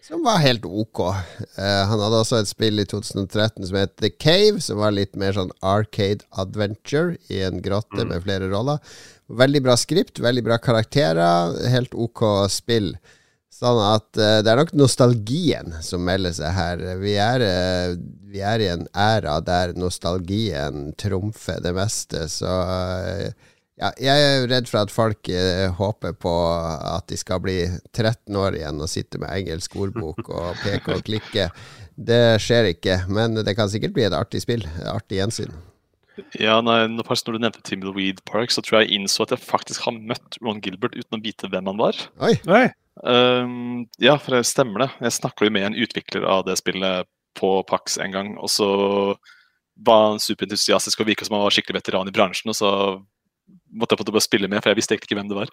Som 0.05 0.21
var 0.25 0.43
helt 0.45 0.67
ok. 0.69 1.01
Uh, 1.01 1.83
han 1.89 1.97
hadde 1.97 2.19
også 2.19 2.37
et 2.43 2.49
spill 2.51 2.83
i 2.83 2.85
2013 2.85 3.71
som 3.71 3.79
het 3.79 3.95
The 4.03 4.11
Cave, 4.13 4.61
som 4.61 4.83
var 4.83 4.93
litt 4.93 5.15
mer 5.17 5.33
sånn 5.33 5.53
arcade 5.65 6.27
adventure 6.37 7.17
i 7.33 7.41
en 7.47 7.63
grotte 7.65 8.05
med 8.05 8.21
flere 8.27 8.51
roller. 8.53 8.83
Veldig 9.33 9.63
bra 9.65 9.79
skript, 9.81 10.21
veldig 10.21 10.45
bra 10.45 10.59
karakterer, 10.61 11.57
helt 11.73 11.97
ok 11.97 12.21
spill. 12.53 12.93
Sånn 13.49 13.81
at 13.81 14.11
uh, 14.21 14.43
det 14.45 14.53
er 14.53 14.61
nok 14.61 14.75
nostalgien 14.77 15.73
som 15.81 16.05
melder 16.05 16.37
seg 16.37 16.53
her. 16.53 16.85
Vi 17.01 17.17
er, 17.17 17.47
uh, 17.49 17.97
vi 18.29 18.45
er 18.45 18.61
i 18.61 18.69
en 18.75 18.85
æra 18.93 19.39
der 19.47 19.73
nostalgien 19.79 20.91
trumfer 21.01 21.65
det 21.65 21.73
meste, 21.81 22.27
så 22.29 22.61
ja, 23.81 23.91
jeg 23.99 24.25
er 24.25 24.35
jo 24.39 24.49
redd 24.53 24.69
for 24.71 24.85
at 24.85 24.93
folk 24.95 25.29
eh, 25.33 25.67
håper 25.75 26.15
på 26.15 26.33
at 26.55 27.09
de 27.11 27.19
skal 27.19 27.43
bli 27.43 27.59
13 27.91 28.37
år 28.39 28.59
igjen 28.61 28.83
og 28.83 28.91
sitte 28.91 29.19
med 29.19 29.33
engelsk 29.35 29.75
ordbok 29.75 30.29
og 30.31 30.61
peke 30.63 30.95
og 30.95 31.07
klikke. 31.07 31.49
Det 31.95 32.23
skjer 32.43 32.71
ikke, 32.73 33.01
men 33.11 33.35
det 33.43 33.57
kan 33.59 33.71
sikkert 33.71 33.95
bli 33.97 34.07
et 34.07 34.15
artig 34.15 34.45
spill. 34.45 34.63
Et 34.79 34.91
Artig 34.91 35.19
gjensyn. 35.19 35.55
Ja, 36.39 36.61
nei, 36.63 36.85
når 36.91 37.09
først 37.09 37.27
når 37.27 37.35
du 37.35 37.43
nevnte 37.43 37.65
Timbleweed 37.67 38.21
Park, 38.31 38.53
så 38.55 38.63
tror 38.63 38.81
jeg 38.81 38.93
jeg 38.93 39.01
innså 39.01 39.25
at 39.25 39.35
jeg 39.35 39.43
faktisk 39.43 39.87
har 39.89 39.97
møtt 39.99 40.39
Ron 40.43 40.63
Gilbert 40.63 40.95
uten 40.95 41.19
å 41.19 41.23
vite 41.23 41.51
hvem 41.51 41.71
han 41.73 41.81
var. 41.81 41.99
Oi! 42.23 42.37
Oi! 42.47 42.69
Um, 43.03 43.89
ja, 43.99 44.15
for 44.23 44.37
det 44.37 44.47
stemmer 44.47 44.85
det. 44.85 44.91
Jeg 45.03 45.17
snakka 45.19 45.49
jo 45.49 45.55
med 45.55 45.67
en 45.67 45.79
utvikler 45.83 46.27
av 46.31 46.45
det 46.47 46.55
spillet 46.61 47.11
på 47.35 47.57
Pax 47.67 47.99
en 47.99 48.15
gang, 48.15 48.37
og 48.39 48.53
så 48.55 48.69
var 49.83 50.05
han 50.13 50.23
superentusiastisk 50.23 51.03
og 51.03 51.11
virka 51.11 51.27
som 51.27 51.35
han 51.35 51.43
var 51.43 51.57
skikkelig 51.57 51.81
veteran 51.81 52.11
i 52.11 52.15
bransjen, 52.15 52.53
og 52.55 52.59
så 52.61 52.71
måtte 53.75 53.95
jeg 53.95 54.01
få 54.01 54.07
til 54.07 54.15
å 54.15 54.17
bare 54.17 54.27
spille 54.27 54.51
med, 54.51 54.63
for 54.63 54.73
jeg 54.73 54.79
visste 54.79 54.95
egentlig 54.95 55.11
ikke 55.11 55.19
hvem 55.21 55.31
det 55.33 55.39
var. 55.41 55.49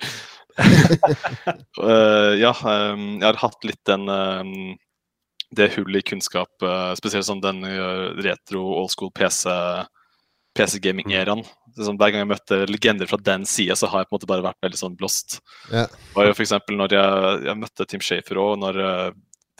uh, 1.81 2.33
ja, 2.43 2.51
um, 2.53 3.07
jeg 3.17 3.27
har 3.27 3.41
hatt 3.41 3.67
litt 3.67 3.81
den 3.89 4.05
um, 4.11 4.53
det 5.51 5.71
hullet 5.75 6.03
i 6.03 6.09
kunnskap, 6.13 6.51
uh, 6.63 6.91
spesielt 6.99 7.27
sånn 7.27 7.43
den 7.43 7.65
uh, 7.67 8.11
retro 8.23 8.63
old 8.81 8.93
school 8.93 9.11
PC 9.15 9.51
PC 10.51 10.81
gaming-eraen. 10.83 11.45
Sånn, 11.77 11.95
hver 11.95 12.11
gang 12.11 12.25
jeg 12.25 12.31
møtte 12.33 12.57
legender 12.67 13.07
fra 13.07 13.15
den 13.23 13.45
sida, 13.47 13.77
så 13.79 13.87
har 13.87 14.01
jeg 14.01 14.09
på 14.09 14.15
en 14.15 14.17
måte 14.19 14.27
bare 14.27 14.43
vært 14.43 14.65
veldig 14.65 14.79
sånn 14.81 14.97
blåst. 14.99 15.37
Yeah. 15.71 15.87
Var 16.11 16.27
jo 16.27 16.33
for 16.35 16.73
når 16.75 16.95
jeg, 16.97 17.37
jeg 17.47 17.59
møtte 17.61 17.87
Tim 17.87 18.03
Shafer 18.03 18.39
òg, 18.41 18.57
når 18.59 18.81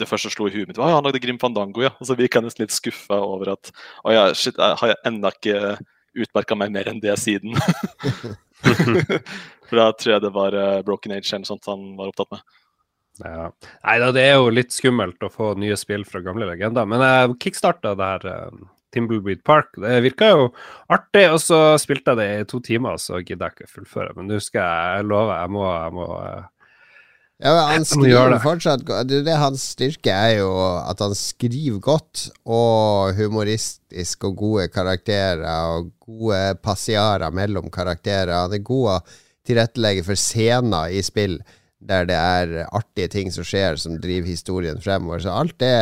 det 0.02 0.10
første 0.10 0.32
slo 0.34 0.50
i 0.50 0.54
huet 0.54 0.70
mitt 0.70 0.80
var 0.80 0.92
ja, 0.92 0.98
han 1.00 1.08
lagde 1.08 1.22
Grim 1.24 1.40
Fandango, 1.42 1.84
ja. 1.86 1.94
Og 2.00 2.10
så 2.10 2.18
virka 2.20 2.40
jeg 2.40 2.48
nesten 2.48 2.66
litt 2.66 2.76
skuffa 2.76 3.20
over 3.24 3.54
at 3.56 3.72
å 4.04 4.14
ja, 4.16 4.28
shit, 4.38 4.58
jeg 4.58 4.80
har 4.82 4.94
jeg 4.94 5.00
ennå 5.08 5.32
ikke 5.36 5.58
utmerka 6.18 6.58
meg 6.60 6.74
mer 6.74 6.90
enn 6.92 7.02
det 7.04 7.16
siden. 7.20 7.56
for 9.68 9.80
da 9.80 9.92
tror 9.96 10.16
jeg 10.16 10.26
det 10.26 10.34
var 10.36 10.58
eh, 10.58 10.82
Broken 10.88 11.16
Age 11.16 11.32
eller 11.34 11.48
sånt 11.48 11.70
han 11.70 11.94
var 12.00 12.12
opptatt 12.12 12.36
med. 12.36 12.60
Ja. 13.22 13.48
Nei 13.86 13.98
da, 14.02 14.12
det 14.16 14.22
er 14.26 14.38
jo 14.40 14.54
litt 14.54 14.74
skummelt 14.74 15.24
å 15.24 15.32
få 15.32 15.54
nye 15.60 15.78
spill 15.78 16.06
fra 16.08 16.24
gamle 16.26 16.48
legender. 16.50 16.88
Men 16.90 17.04
jeg 17.06 17.36
kickstarta 17.44 17.94
det 17.98 18.08
her 18.14 18.30
uh, 18.32 18.70
Timbleweed 18.92 19.44
Park. 19.44 19.72
Det 19.78 20.00
virka 20.04 20.32
jo 20.32 20.48
artig, 20.92 21.28
og 21.32 21.40
så 21.44 21.60
spilte 21.82 22.16
jeg 22.16 22.22
det 22.22 22.30
i 22.32 22.48
to 22.50 22.62
timer, 22.64 23.00
så 23.02 23.22
gidder 23.22 23.50
jeg 23.50 23.58
ikke 23.58 23.76
fullføre. 23.78 24.16
Men 24.18 24.32
nå 24.32 24.42
skal 24.44 24.66
jeg, 24.66 25.08
love, 25.12 25.38
jeg 25.38 25.54
må, 25.56 25.64
jeg 25.70 25.96
må 25.96 26.08
eh, 26.20 26.50
Ja, 27.42 27.54
men 27.56 27.64
han 27.72 27.86
skriver 27.90 28.36
det. 28.36 28.40
fortsatt 28.44 28.84
det, 29.10 29.24
det 29.26 29.38
Hans 29.42 29.64
styrke 29.74 30.14
er 30.14 30.36
jo 30.44 30.52
at 30.78 31.00
han 31.02 31.16
skriver 31.18 31.80
godt 31.82 32.28
og 32.46 33.18
humoristisk 33.18 34.28
og 34.30 34.36
gode 34.44 34.68
karakterer 34.70 35.42
og 35.74 35.90
gode 36.06 36.42
passiarer 36.62 37.34
mellom 37.34 37.72
karakterer. 37.74 38.36
Han 38.44 38.54
er 38.54 38.62
god 38.68 38.92
å 38.94 39.00
tilrettelegge 39.48 40.06
for 40.06 40.20
scener 40.20 40.94
i 40.94 41.02
spill 41.02 41.40
der 41.82 42.06
det 42.06 42.18
er 42.18 42.52
artige 42.70 43.10
ting 43.10 43.32
som 43.34 43.46
skjer 43.48 43.80
som 43.82 43.98
driver 43.98 44.30
historien 44.30 44.82
fremover. 44.82 45.24
Så 45.24 45.34
alt 45.34 45.58
det 45.64 45.74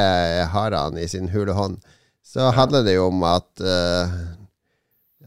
har 0.54 0.72
han 0.72 0.96
i 0.96 1.08
sin 1.12 1.28
hule 1.34 1.52
hånd. 1.58 1.82
Så 2.24 2.54
handler 2.56 2.86
det 2.88 2.96
jo 2.96 3.10
om 3.10 3.24
at 3.28 3.60
eh, 3.60 4.16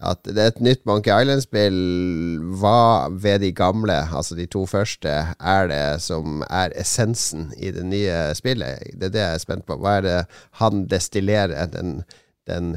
at 0.03 0.23
det 0.27 0.39
er 0.43 0.51
et 0.51 0.61
nytt 0.65 0.83
Monkey 0.89 1.13
Island-spill. 1.15 1.77
Hva 2.61 3.09
ved 3.23 3.43
de 3.45 3.53
gamle, 3.55 4.01
altså 4.11 4.35
de 4.39 4.47
to 4.51 4.65
første, 4.67 5.13
er 5.39 5.71
det 5.71 5.85
som 6.05 6.43
er 6.51 6.75
essensen 6.79 7.51
i 7.57 7.71
det 7.75 7.85
nye 7.87 8.33
spillet? 8.39 8.83
Det 8.99 9.11
er 9.11 9.15
det 9.15 9.23
jeg 9.23 9.39
er 9.39 9.45
spent 9.45 9.67
på. 9.69 9.79
Hva 9.79 9.99
er 10.01 10.07
det 10.07 10.19
han 10.63 10.85
destillerer 10.91 11.71
den, 11.73 12.03
den 12.51 12.75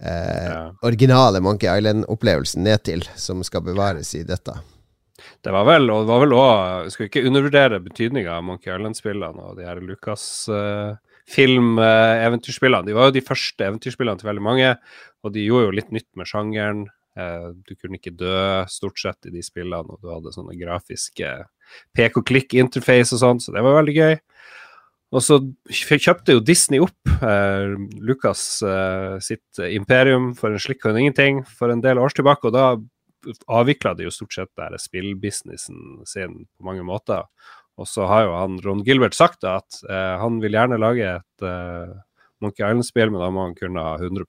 eh, 0.00 0.46
Ja. 0.48 0.62
originale 0.86 1.40
Monkey 1.42 1.66
Island-opplevelsen 1.70 2.62
ned 2.62 2.84
til, 2.86 3.02
som 3.18 3.42
skal 3.46 3.66
bevares 3.66 4.14
i 4.14 4.22
dette? 4.26 4.54
Det 5.42 5.50
var 5.50 5.66
vel, 5.66 5.90
og 5.90 6.04
det 6.06 6.12
var 6.12 6.20
vel 6.22 6.32
òg 6.38 6.90
Skal 6.94 7.08
ikke 7.08 7.24
undervurdere 7.26 7.80
betydninga 7.82 8.36
av 8.38 8.44
Monkey 8.46 8.70
Island-spillene 8.70 9.48
og 9.50 9.58
de 9.58 9.66
her 9.66 9.80
Lucas 9.82 10.22
uh, 10.46 10.94
film-eventyrspillene. 11.28 12.86
de 12.86 12.96
var 12.96 13.08
jo 13.08 13.18
de 13.18 13.24
første 13.24 13.66
eventyrspillene 13.66 14.20
til 14.20 14.30
veldig 14.30 14.44
mange, 14.44 14.70
og 15.24 15.34
de 15.34 15.44
gjorde 15.44 15.68
jo 15.68 15.76
litt 15.76 15.92
nytt 15.94 16.08
med 16.16 16.30
sjangeren. 16.30 16.86
Eh, 17.18 17.48
du 17.66 17.74
kunne 17.76 17.98
ikke 17.98 18.16
dø 18.16 18.64
stort 18.70 19.00
sett 19.00 19.28
i 19.28 19.34
de 19.34 19.42
spillene, 19.44 19.90
og 19.90 20.00
du 20.02 20.10
hadde 20.12 20.34
sånne 20.34 20.56
grafiske 20.60 21.34
pek 21.96 22.20
og 22.20 22.26
klikk-interface 22.28 23.16
og 23.16 23.22
sånn, 23.24 23.42
så 23.42 23.54
det 23.54 23.64
var 23.64 23.80
veldig 23.80 23.96
gøy. 23.96 24.18
Og 25.08 25.24
så 25.24 25.38
kjøpte 25.72 26.34
jo 26.36 26.44
Disney 26.44 26.82
opp 26.84 27.12
eh, 27.24 27.74
Lucas 28.04 28.60
eh, 28.60 29.16
sitt 29.24 29.62
imperium 29.64 30.34
for 30.36 30.52
en 30.52 30.60
slikk 30.60 30.84
og 30.84 31.00
ingenting 31.00 31.40
for 31.48 31.72
en 31.72 31.84
del 31.84 32.00
år 32.00 32.12
tilbake, 32.16 32.50
og 32.50 32.56
da 32.56 32.74
avvikla 33.50 33.94
de 33.96 34.06
jo 34.06 34.12
stort 34.14 34.36
sett 34.36 34.50
der 34.56 34.76
spillbusinessen 34.80 36.04
sin 36.06 36.44
på 36.44 36.68
mange 36.68 36.84
måter. 36.86 37.24
Og 37.78 37.86
så 37.86 38.06
har 38.10 38.26
jo 38.26 38.34
han 38.34 38.58
Ron 38.64 38.84
Gilbert 38.86 39.14
sagt 39.14 39.40
da, 39.44 39.60
at 39.62 39.80
eh, 39.88 40.14
han 40.20 40.40
vil 40.42 40.56
gjerne 40.56 40.78
lage 40.82 41.06
et 41.20 41.46
eh, 41.46 41.92
Monkey 42.42 42.62
Island-spill, 42.62 43.10
men 43.10 43.22
da 43.22 43.28
må 43.34 43.44
han 43.48 43.54
kunne 43.58 43.82
ha 43.82 43.96
100 43.98 44.24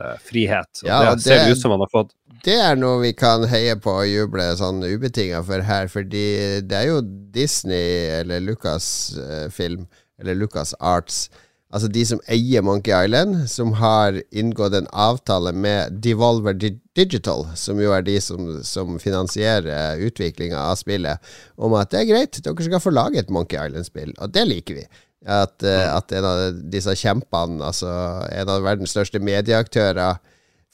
eh, 0.00 0.18
frihet. 0.24 0.82
Og 0.82 0.88
Ja, 0.88 1.00
det, 1.02 1.10
og 1.12 1.20
ser 1.24 1.40
det- 1.44 1.52
ut 1.56 1.60
som 1.60 1.74
han 1.74 1.80
har 1.84 1.92
fått. 1.92 2.12
Det 2.44 2.58
er 2.60 2.76
noe 2.76 3.00
vi 3.02 3.12
kan 3.12 3.44
heie 3.48 3.76
på 3.76 3.92
og 4.02 4.08
juble 4.08 4.46
sånn 4.56 4.82
ubetinga 4.84 5.42
for 5.44 5.60
her, 5.68 5.88
fordi 5.88 6.60
det 6.64 6.78
er 6.78 6.86
jo 6.88 7.00
Disney 7.32 8.08
eller 8.20 8.40
Lucas 8.40 9.16
eh, 9.20 9.48
film, 9.52 9.86
eller 10.20 10.34
Lucas 10.34 10.74
Arts, 10.80 11.28
altså 11.72 11.88
de 11.92 12.04
som 12.06 12.20
eier 12.30 12.64
Monkey 12.64 12.92
Island, 12.92 13.46
som 13.50 13.72
har 13.80 14.18
inngått 14.30 14.76
en 14.76 14.88
avtale 14.92 15.54
med 15.56 15.98
Devolver 16.04 16.56
Digital, 16.56 17.46
som 17.58 17.80
jo 17.80 17.94
er 17.96 18.04
de 18.06 18.18
som, 18.20 18.50
som 18.66 18.98
finansierer 19.02 20.02
utviklinga 20.04 20.60
av 20.60 20.76
spillet, 20.80 21.32
om 21.56 21.76
at 21.78 21.92
det 21.92 22.02
er 22.02 22.10
greit, 22.12 22.42
dere 22.44 22.68
skal 22.68 22.84
få 22.84 22.92
lage 22.92 23.22
et 23.22 23.32
Monkey 23.32 23.60
Island-spill, 23.60 24.12
og 24.18 24.34
det 24.36 24.44
liker 24.50 24.82
vi. 24.82 24.86
At, 25.22 25.62
eh, 25.62 25.86
at 25.86 26.12
en 26.18 26.26
av 26.26 26.40
disse 26.72 26.96
kjempene, 26.98 27.62
altså 27.62 27.88
en 28.26 28.50
av 28.50 28.64
verdens 28.64 28.92
største 28.92 29.22
medieaktører, 29.22 30.18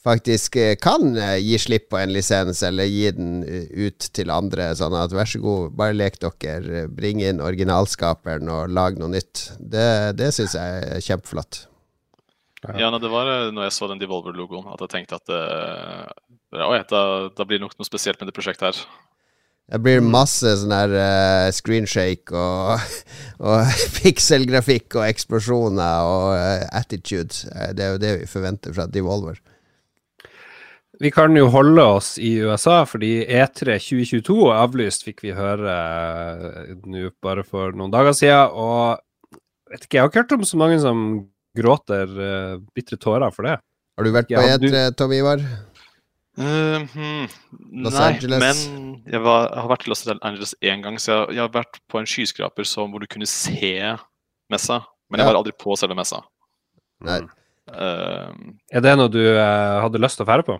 faktisk 0.03 0.55
eh, 0.55 0.75
kan 0.81 1.17
eh, 1.17 1.37
gi 1.43 1.59
slipp 1.59 1.89
på 1.91 1.99
en 1.99 2.13
lisens, 2.13 2.63
eller 2.63 2.89
gi 2.89 3.09
den 3.15 3.41
eh, 3.43 3.87
ut 3.87 4.09
til 4.15 4.31
andre. 4.33 4.71
Sånn 4.79 4.95
at 4.97 5.15
vær 5.15 5.29
så 5.29 5.41
god, 5.43 5.73
bare 5.79 5.97
lek 5.97 6.19
dere, 6.23 6.85
bring 6.87 7.23
inn 7.23 7.43
originalskaperen 7.43 8.49
og 8.53 8.71
lag 8.75 8.99
noe 8.99 9.11
nytt. 9.15 9.49
Det, 9.59 9.89
det 10.19 10.31
syns 10.35 10.55
jeg 10.57 10.87
er 10.95 11.03
kjempeflott. 11.05 11.65
Ja, 12.75 12.89
Det 12.91 13.07
var 13.07 13.51
når 13.55 13.69
jeg 13.69 13.71
så 13.71 13.87
den 13.87 14.01
Devolver-logoen 14.01 14.65
at 14.67 14.81
jeg 14.83 14.91
tenkte 14.91 15.15
at 15.15 15.31
uh, 15.31 16.09
Oi, 16.67 16.81
da, 16.89 17.29
da, 17.31 17.45
blir 17.47 17.55
det 17.55 17.63
nok 17.63 17.77
noe 17.77 17.87
spesielt 17.87 18.19
med 18.19 18.27
det 18.27 18.35
prosjektet 18.35 18.65
her. 18.67 18.81
Det 19.69 19.79
blir 19.85 20.01
masse 20.03 20.51
sånn 20.59 20.73
her 20.75 20.91
uh, 20.91 21.47
screenshake 21.55 22.35
og, 22.35 22.83
og 23.47 23.71
pikselgrafikk 24.01 24.97
og 24.99 25.07
eksplosjoner 25.07 26.09
og 26.09 26.33
uh, 26.35 26.65
attitude. 26.81 27.47
Det 27.77 27.85
er 27.85 27.95
jo 27.95 28.03
det 28.03 28.13
vi 28.17 28.27
forventer 28.33 28.75
fra 28.75 28.89
Devolver. 28.91 29.39
Vi 30.99 31.11
kan 31.15 31.35
jo 31.37 31.47
holde 31.47 31.83
oss 31.95 32.17
i 32.19 32.33
USA, 32.43 32.81
fordi 32.83 33.21
E3 33.23 33.77
2022 33.79 34.35
er 34.49 34.57
avlyst, 34.59 35.05
fikk 35.07 35.23
vi 35.23 35.31
høre 35.35 35.71
uh, 35.71 36.73
nå 36.91 37.13
bare 37.23 37.45
for 37.47 37.71
noen 37.71 37.93
dager 37.93 38.15
siden. 38.17 38.51
Og 38.51 39.39
vet 39.71 39.85
ikke, 39.85 39.95
jeg 39.95 40.03
har 40.03 40.11
ikke 40.11 40.23
hørt 40.25 40.35
om 40.35 40.43
så 40.49 40.59
mange 40.59 40.81
som 40.83 41.05
gråter 41.55 42.11
uh, 42.19 42.59
bitre 42.75 42.99
tårer 42.99 43.31
for 43.31 43.47
det. 43.47 43.55
Har 43.95 44.07
du 44.07 44.11
vært 44.11 44.31
på 44.33 44.43
E3, 44.43 44.59
du... 44.65 44.77
Tom 44.99 45.15
Ivar? 45.15 45.47
Uh, 46.39 46.83
hmm, 46.91 47.31
Los 47.83 47.95
nei, 47.95 48.05
Angeles. 48.13 48.43
men 48.43 48.93
jeg, 49.07 49.23
var, 49.23 49.49
jeg, 49.49 49.63
har 49.63 49.71
vært 49.71 49.87
i 49.87 49.91
Los 49.91 50.05
Angeles 50.11 50.55
én 50.59 50.83
gang, 50.83 50.99
så 50.99 51.13
jeg, 51.13 51.25
jeg, 51.37 51.43
har 51.45 51.55
vært 51.55 51.79
på 51.91 52.03
en 52.03 52.07
skyskraper 52.07 52.67
som, 52.67 52.91
hvor 52.91 53.03
du 53.03 53.07
kunne 53.11 53.27
se 53.27 53.75
messa. 54.51 54.83
Men 55.07 55.23
jeg 55.23 55.31
var 55.31 55.39
aldri 55.39 55.55
på 55.55 55.79
selve 55.79 55.95
messa. 55.95 56.25
Nei. 57.07 57.21
Uh, 57.71 58.35
er 58.73 58.83
det 58.83 58.99
noe 58.99 59.11
du 59.13 59.21
uh, 59.21 59.79
hadde 59.85 60.01
lyst 60.03 60.19
til 60.19 60.27
å 60.27 60.29
fære 60.29 60.47
på? 60.47 60.59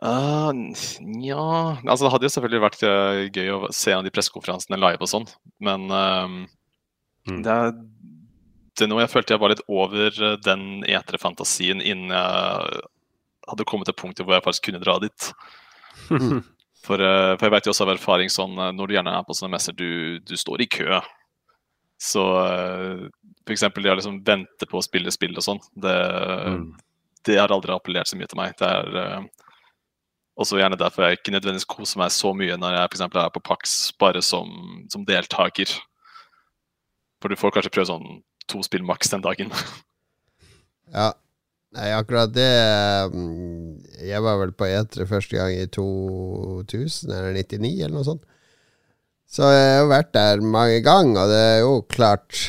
Uh, 0.00 0.72
ja 1.20 1.76
Altså, 1.84 2.06
det 2.06 2.12
hadde 2.14 2.24
jo 2.24 2.32
selvfølgelig 2.32 2.62
vært 2.64 2.84
uh, 2.88 3.18
gøy 3.28 3.50
å 3.52 3.58
se 3.74 3.92
en 3.92 4.00
av 4.00 4.06
de 4.06 4.12
pressekonferansene 4.14 4.78
live 4.80 5.04
og 5.04 5.10
sånn, 5.10 5.26
men 5.60 5.82
uh, 5.92 6.24
mm. 7.28 7.42
det, 7.44 7.56
er, 7.56 7.74
det 8.80 8.86
er 8.86 8.88
noe 8.88 9.02
jeg 9.04 9.12
følte 9.12 9.36
jeg 9.36 9.42
var 9.42 9.52
litt 9.52 9.66
over 9.68 10.08
eh, 10.08 10.38
den 10.46 10.86
etere-fantasien 10.88 11.82
innen 11.84 12.14
jeg 12.16 12.80
hadde 13.50 13.66
kommet 13.68 13.90
til 13.90 13.98
punktet 13.98 14.24
hvor 14.24 14.38
jeg 14.38 14.46
faktisk 14.46 14.70
kunne 14.70 14.80
dra 14.82 14.96
dit. 15.02 15.28
For, 16.80 16.96
uh, 16.96 17.34
for 17.36 17.44
jeg 17.44 17.52
vet 17.52 17.66
jo 17.68 17.72
også 17.74 17.84
av 17.84 17.90
erfaring 17.92 18.30
sånn 18.32 18.54
når 18.56 18.88
du 18.88 18.94
gjerne 18.94 19.12
er 19.12 19.24
på 19.28 19.34
sånne 19.36 19.52
messer, 19.52 19.74
du, 19.76 20.16
du 20.24 20.32
står 20.40 20.62
i 20.64 20.66
kø. 20.72 20.96
Så 22.00 22.22
uh, 22.24 23.02
f.eks. 23.44 23.66
det 23.76 23.92
å 23.92 23.96
liksom 23.98 24.16
vente 24.24 24.64
på 24.64 24.80
å 24.80 24.86
spille 24.86 25.12
spill 25.12 25.36
og 25.36 25.44
sånn, 25.44 25.60
det, 25.76 25.92
mm. 26.56 26.64
det 27.28 27.36
har 27.36 27.52
aldri 27.52 27.76
appellert 27.76 28.08
så 28.08 28.16
mye 28.16 28.30
til 28.32 28.40
meg. 28.40 28.56
Det 28.56 28.72
er 28.72 29.28
uh, 30.40 30.42
også 30.42 30.58
gjerne 30.60 30.78
derfor 30.80 31.04
jeg 31.04 31.20
ikke 31.20 31.34
nødvendigvis 31.34 31.68
koser 31.68 32.00
meg 32.00 32.12
så 32.14 32.32
mye 32.36 32.56
når 32.56 32.76
jeg 32.76 32.90
for 32.96 33.20
er 33.20 33.32
på 33.34 33.42
Pax 33.44 33.92
bare 34.00 34.22
som, 34.24 34.48
som, 34.90 35.04
deltaker. 35.04 35.72
For 37.20 37.28
du 37.28 37.36
får 37.36 37.52
kanskje 37.54 37.72
prøve 37.74 37.90
sånn 37.90 38.22
to 38.48 38.62
spill 38.64 38.84
maks 38.86 39.12
den 39.12 39.24
dagen. 39.24 39.52
ja. 40.96 41.12
Nei, 41.70 41.92
akkurat 41.94 42.32
det 42.34 42.50
mm, 43.12 43.76
Jeg 44.02 44.22
var 44.24 44.40
vel 44.40 44.50
på 44.50 44.66
E3 44.66 45.04
første 45.06 45.36
gang 45.38 45.52
i 45.54 45.68
2000 45.70 47.12
eller 47.14 47.36
99 47.36 47.68
eller 47.84 47.94
noe 47.94 48.08
sånt. 48.08 48.24
Så 49.30 49.46
jeg 49.46 49.76
har 49.76 49.86
vært 49.86 50.10
der 50.16 50.42
mange 50.42 50.80
ganger, 50.82 51.20
og 51.22 51.30
det 51.30 51.38
er 51.38 51.60
jo 51.62 51.76
klart 51.86 52.48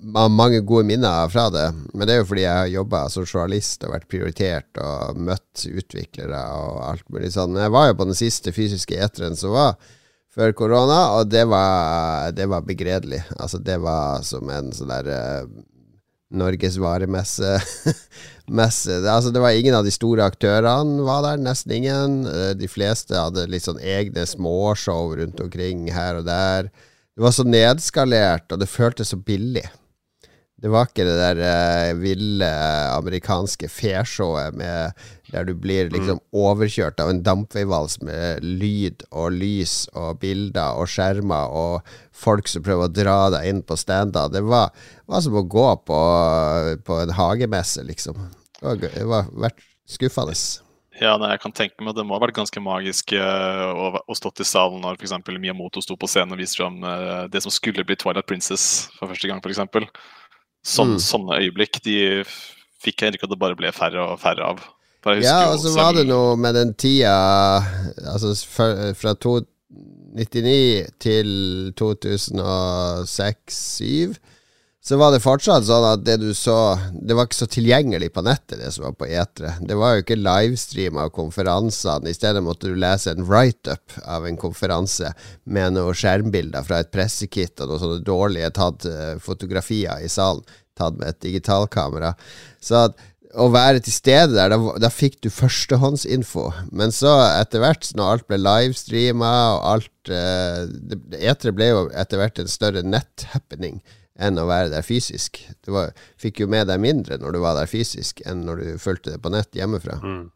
mange 0.00 0.60
gode 0.66 0.86
minner 0.88 1.28
fra 1.32 1.48
det. 1.52 1.66
Men 1.94 2.06
det 2.06 2.14
er 2.14 2.20
jo 2.22 2.28
fordi 2.30 2.44
jeg 2.44 2.58
har 2.58 2.74
jobba 2.74 3.04
som 3.12 3.26
journalist 3.26 3.86
og 3.86 3.94
vært 3.94 4.10
prioritert 4.10 4.82
og 4.82 5.20
møtt 5.30 5.64
utviklere 5.70 6.42
og 6.56 6.82
alt 6.88 7.08
mulig 7.12 7.32
sånn. 7.36 7.54
Men 7.54 7.66
jeg 7.66 7.74
var 7.76 7.88
jo 7.90 7.98
på 8.00 8.08
den 8.10 8.18
siste 8.18 8.54
fysiske 8.56 9.00
eteren 9.00 9.38
som 9.38 9.56
var 9.56 9.74
før 10.30 10.54
korona, 10.54 11.00
og 11.18 11.30
det 11.30 11.42
var, 11.50 12.30
det 12.36 12.46
var 12.50 12.66
begredelig. 12.66 13.24
Altså, 13.36 13.58
det 13.58 13.80
var 13.82 14.22
som 14.26 14.50
en 14.52 14.70
sånn 14.74 14.92
der 14.92 15.10
uh, 15.10 15.48
Norges 16.30 16.78
varemesse. 16.78 17.56
messe. 18.50 18.94
Altså, 19.10 19.30
det 19.30 19.40
var 19.42 19.50
ingen 19.50 19.74
av 19.74 19.86
de 19.86 19.92
store 19.94 20.26
aktørene 20.26 21.02
var 21.06 21.24
der, 21.26 21.42
nesten 21.42 21.74
ingen. 21.78 22.20
Eh, 22.28 22.52
de 22.58 22.68
fleste 22.70 23.16
hadde 23.18 23.48
litt 23.50 23.66
sånn 23.66 23.80
egne 23.82 24.26
småshow 24.26 25.14
rundt 25.18 25.40
omkring 25.42 25.88
her 25.94 26.20
og 26.20 26.28
der. 26.28 26.70
Det 27.16 27.24
var 27.26 27.34
så 27.34 27.44
nedskalert, 27.44 28.48
og 28.52 28.60
det 28.62 28.70
føltes 28.70 29.12
så 29.12 29.18
billig. 29.18 29.66
Det 30.60 30.68
var 30.68 30.90
ikke 30.90 31.06
det 31.08 31.16
der 31.16 31.38
eh, 31.40 31.90
ville 31.96 32.48
amerikanske 32.92 33.68
feshowet 33.72 34.58
der 35.30 35.46
du 35.48 35.54
blir 35.56 35.88
liksom 35.88 36.18
mm. 36.18 36.24
overkjørt 36.36 37.00
av 37.00 37.12
en 37.12 37.22
dampveivals 37.24 37.96
med 38.04 38.44
lyd 38.44 39.06
og 39.08 39.32
lys 39.40 39.86
og 39.96 40.20
bilder 40.20 40.76
og 40.76 40.90
skjermer 40.92 41.54
og 41.56 41.94
folk 42.12 42.50
som 42.50 42.64
prøver 42.66 42.90
å 42.90 42.92
dra 42.92 43.18
deg 43.36 43.48
inn 43.48 43.62
på 43.64 43.78
stander. 43.80 44.28
Det 44.28 44.44
var, 44.44 44.74
var 45.08 45.24
som 45.24 45.38
å 45.40 45.46
gå 45.48 45.68
på, 45.88 46.00
på 46.84 47.00
en 47.06 47.14
hagemesse, 47.16 47.86
liksom. 47.88 48.20
Det 48.60 48.66
var, 48.66 48.82
det 48.84 49.06
var 49.08 49.32
vært 49.46 49.64
skuffende. 49.88 50.36
Ja, 51.00 51.14
nei, 51.16 51.30
jeg 51.32 51.40
kan 51.40 51.54
tenke 51.56 51.84
meg 51.84 51.94
Det 51.96 52.04
må 52.04 52.12
ha 52.12 52.20
vært 52.20 52.36
ganske 52.36 52.60
magisk 52.60 53.14
uh, 53.16 53.72
å, 53.72 54.04
å 54.04 54.16
stått 54.18 54.42
i 54.44 54.48
salen 54.48 54.82
når 54.84 55.00
f.eks. 55.00 55.16
Miyamoto 55.32 55.80
sto 55.84 55.96
på 55.96 56.08
scenen 56.10 56.34
og 56.36 56.40
viste 56.42 56.60
fram 56.60 56.76
uh, 56.84 57.24
det 57.32 57.40
som 57.44 57.52
skulle 57.54 57.86
bli 57.88 57.96
Twilight 57.96 58.28
Princess 58.28 58.64
for 58.98 59.08
første 59.08 59.28
gang, 59.30 59.40
f.eks. 59.40 59.60
Sånn, 60.60 60.92
mm. 60.96 61.00
Sånne 61.00 61.40
øyeblikk 61.40 61.74
de 61.86 61.96
fikk 62.80 63.00
jeg 63.00 63.08
inntrykk 63.10 63.24
av 63.24 63.28
at 63.30 63.34
det 63.34 63.44
bare 63.46 63.58
ble 63.58 63.70
færre 63.76 64.00
og 64.12 64.20
færre 64.20 64.42
av. 64.52 64.56
Ja, 65.24 65.40
og 65.48 65.58
så 65.62 65.68
var 65.72 65.90
det 65.96 66.04
noe 66.10 66.36
med 66.36 66.52
den 66.58 66.70
tida 66.76 67.14
Altså 68.12 68.28
fra 68.44 68.68
1999 69.16 70.92
til 71.00 71.28
2006-2007 71.80 74.20
så 74.80 74.96
var 74.96 75.12
det 75.12 75.20
fortsatt 75.20 75.66
sånn 75.68 75.84
at 75.84 76.04
det 76.06 76.16
du 76.22 76.30
så 76.36 76.56
Det 76.92 77.12
var 77.16 77.26
ikke 77.28 77.42
så 77.42 77.48
tilgjengelig 77.52 78.08
på 78.14 78.22
nettet, 78.24 78.62
det 78.62 78.70
som 78.72 78.86
var 78.86 78.94
på 78.96 79.10
etere. 79.10 79.52
Det 79.60 79.76
var 79.76 79.94
jo 79.94 80.04
ikke 80.04 80.16
livestream 80.16 80.96
av 81.02 81.12
konferansene. 81.12 82.08
I 82.08 82.16
stedet 82.16 82.40
måtte 82.44 82.70
du 82.70 82.78
lese 82.80 83.12
en 83.12 83.26
write-up 83.28 83.98
av 84.08 84.24
en 84.26 84.40
konferanse 84.40 85.12
med 85.44 85.76
noen 85.76 85.96
skjermbilder 85.96 86.64
fra 86.64 86.80
et 86.80 86.90
pressekit 86.94 87.60
og 87.60 87.68
noen 87.68 87.84
sånne 87.84 88.00
dårlige 88.08 88.50
tatt 88.56 88.88
uh, 88.88 89.14
fotografier 89.20 90.00
i 90.00 90.08
salen, 90.08 90.48
tatt 90.78 90.96
med 90.96 91.12
et 91.12 91.22
digitalkamera. 91.28 92.14
Så 92.64 92.86
at 92.86 93.06
å 93.38 93.46
være 93.52 93.84
til 93.84 93.94
stede 93.94 94.32
der, 94.34 94.50
da, 94.50 94.74
da 94.80 94.88
fikk 94.90 95.20
du 95.22 95.28
førstehåndsinfo. 95.30 96.48
Men 96.72 96.90
så, 96.94 97.12
etter 97.36 97.62
hvert, 97.62 97.92
når 97.94 98.16
alt 98.16 98.28
ble 98.32 98.40
livestreama 98.40 99.34
og 99.52 99.68
alt 99.76 100.10
eh, 100.10 101.20
Etere 101.20 101.54
ble 101.54 101.68
jo 101.68 101.86
etter 101.92 102.18
hvert 102.18 102.40
en 102.42 102.50
større 102.50 102.82
nett-happening 102.82 103.78
enn 104.20 104.40
å 104.40 104.48
være 104.48 104.72
der 104.74 104.84
fysisk. 104.86 105.40
Du 105.64 105.72
var, 105.76 105.94
fikk 106.20 106.42
jo 106.42 106.50
med 106.50 106.68
deg 106.70 106.82
mindre 106.82 107.18
når 107.20 107.36
du 107.36 107.40
var 107.42 107.56
der 107.58 107.70
fysisk, 107.70 108.22
enn 108.28 108.44
når 108.46 108.62
du 108.62 108.68
fulgte 108.82 109.14
det 109.14 109.22
på 109.24 109.32
nett 109.32 109.56
hjemmefra. 109.56 109.98
Mm. 110.04 110.28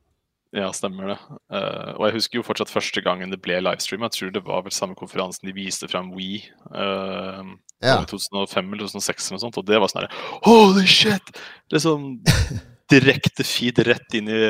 Ja, 0.55 0.68
stemmer 0.70 1.09
det. 1.11 1.16
Uh, 1.51 1.97
og 1.97 2.05
jeg 2.07 2.14
husker 2.20 2.38
jo 2.38 2.44
fortsatt 2.47 2.70
første 2.70 3.03
gangen 3.03 3.33
det 3.33 3.40
ble 3.42 3.57
livestream. 3.59 4.05
Jeg 4.07 4.14
tror 4.14 4.35
det 4.37 4.44
var 4.47 4.62
vel 4.62 4.75
samme 4.75 4.94
konferansen 4.99 5.49
de 5.49 5.55
viste 5.57 5.88
frem 5.90 6.12
We 6.14 6.44
uh, 6.70 7.42
ja. 7.83 7.97
2005 8.07 8.70
eller 8.70 8.87
2006 8.87 9.27
eller 9.27 9.35
noe 9.35 9.42
sånt, 9.42 9.59
og 9.59 9.66
det 9.66 9.81
var 9.83 9.90
sånn 9.90 10.05
herre 10.05 10.23
Holy 10.47 10.87
shit! 10.87 11.35
Liksom 11.75 12.07
direkte 12.94 13.42
feed 13.49 13.81
rett 13.88 14.14
inn 14.14 14.31
i 14.31 14.40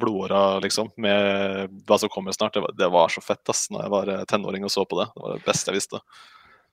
blodåra, 0.00 0.58
liksom, 0.64 0.90
med 1.04 1.78
hva 1.86 2.00
som 2.00 2.10
kommer 2.10 2.34
snart. 2.34 2.56
Det 2.56 2.64
var, 2.64 2.74
det 2.82 2.90
var 2.90 3.14
så 3.14 3.22
fett 3.22 3.52
ass, 3.52 3.68
når 3.70 3.84
jeg 3.84 3.94
var 3.94 4.12
tenåring 4.32 4.66
og 4.66 4.74
så 4.74 4.82
på 4.88 4.98
det. 4.98 5.12
Det 5.14 5.22
var 5.22 5.36
det 5.36 5.46
beste 5.46 5.70
jeg 5.70 5.78
visste. 5.78 6.02